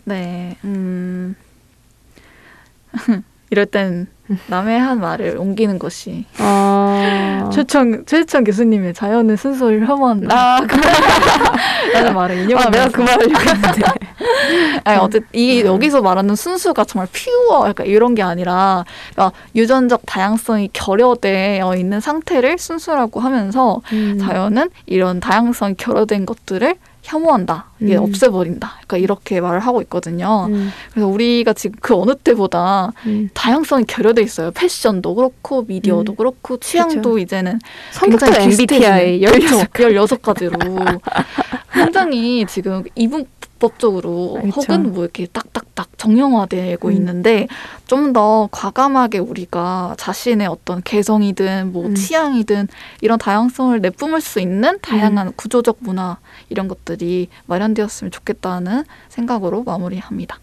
[0.03, 0.57] 네.
[0.65, 1.37] 음.
[3.51, 4.07] 이럴 땐
[4.47, 7.49] 남의 한 말을 옮기는 것이 어...
[7.53, 10.35] 최천 최천 교수님의 자연은 순수를 혐오한다.
[10.35, 10.75] 아, 그,
[11.93, 13.81] 라는 말을 아, 인용하면서 내가 그 말을 했는데.
[14.83, 15.67] 아니 어쨌든 이 음.
[15.67, 22.57] 여기서 말하는 순수가 정말 퓨어 약간 이런 게 아니라 그러니까 유전적 다양성이 결여되어 있는 상태를
[22.57, 24.17] 순수라고 하면서 음.
[24.19, 27.65] 자연은 이런 다양성이 결여된 것들을 혐오한다.
[27.79, 28.03] 이게 음.
[28.03, 28.79] 없애버린다.
[28.87, 30.47] 그러니까 이렇게 말을 하고 있거든요.
[30.49, 33.29] 음, 그래서 우리가 지금 그 어느 때보다 음.
[33.33, 34.51] 다양성이 결여돼 있어요.
[34.51, 36.15] 패션도 그렇고 미디어도 음.
[36.15, 37.19] 그렇고 취향도 그쵸.
[37.19, 37.59] 이제는
[37.91, 39.65] 성격도 굉장히 MBTI 비슷해지는.
[39.71, 40.15] 그렇죠.
[40.17, 40.99] 16가지로
[41.73, 43.27] 굉장히 지금 이분
[43.59, 44.61] 법적으로 그쵸.
[44.61, 46.93] 혹은 뭐 이렇게 딱딱딱 정형화되고 음.
[46.93, 47.47] 있는데
[47.87, 51.95] 좀 더 과감하게 우리가 자신의 어떤 개성이든 뭐 음.
[51.95, 52.69] 취향이든
[53.01, 56.17] 이런 다양성을 내뿜을 수 있는 다양한 구조적 문화
[56.49, 60.39] 이런 것들이 마련되었으면 좋겠다는 생각으로 마무리합니다.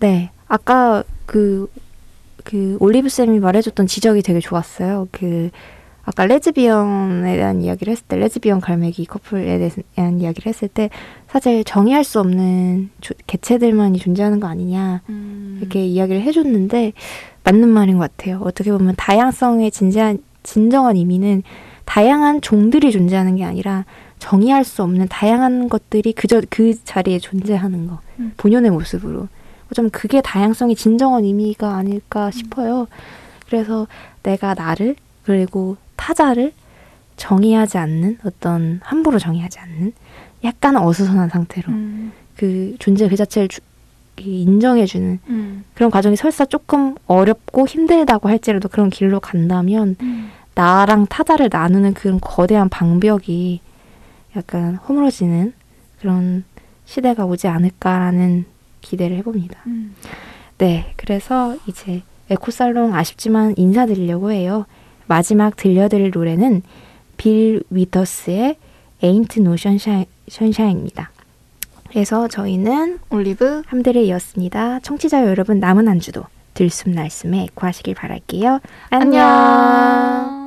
[0.00, 0.30] 네.
[0.48, 1.70] 아까 그,
[2.42, 5.08] 그, 올리브 쌤이 말해줬던 지적이 되게 좋았어요.
[5.12, 5.50] 그,
[6.04, 10.90] 아까 레즈비언에 대한 이야기를 했을 때, 레즈비언 갈매기 커플에 대한 이야기를 했을 때,
[11.28, 15.00] 사실 정의할 수 없는 조- 개체들만이 존재하는 거 아니냐,
[15.60, 16.92] 이렇게 이야기를 해줬는데,
[17.44, 18.40] 맞는 말인 것 같아요.
[18.44, 21.42] 어떻게 보면 다양성의 진지한, 진정한 의미는
[21.86, 23.86] 다양한 종들이 존재하는 게 아니라,
[24.18, 28.00] 정의할 수 없는 다양한 것들이 그저 그 자리에 존재하는 거.
[28.18, 28.32] 음.
[28.36, 29.28] 본연의 모습으로.
[29.74, 32.86] 좀 그게 다양성의 진정한 의미가 아닐까 싶어요.
[33.46, 33.86] 그래서
[34.22, 34.94] 내가 나를
[35.24, 35.76] 그리고
[36.08, 36.52] 타자를
[37.16, 39.92] 정의하지 않는 어떤 함부로 정의하지 않는
[40.44, 42.12] 약간 어수선한 상태로 음.
[42.36, 43.60] 그 존재 그 자체를 주-
[44.18, 45.64] 이 인정해주는 음.
[45.74, 50.30] 그런 과정이 설사 조금 어렵고 힘들다고 할지라도 그런 길로 간다면 음.
[50.54, 53.60] 나랑 타자를 나누는 그런 거대한 방벽이
[54.36, 55.52] 약간 허물어지는
[56.00, 56.44] 그런
[56.84, 58.44] 시대가 오지 않을까라는
[58.82, 59.58] 기대를 해봅니다.
[59.66, 59.94] 음.
[60.58, 64.66] 네, 그래서 이제 에코살롱 아쉽지만 인사드리려고 해요.
[65.06, 66.62] 마지막 들려드릴 노래는
[67.16, 68.56] 빌 위더스의
[69.02, 71.10] Ain't No Sunshine, Sunshine입니다.
[71.88, 74.80] 그래서 저희는 올리브 함대를 이었습니다.
[74.80, 76.24] 청취자 여러분 남은 한 주도
[76.54, 78.60] 들숨 날숨에 에코하시길 바랄게요.
[78.90, 79.22] 안녕.
[79.22, 80.43] 안녕.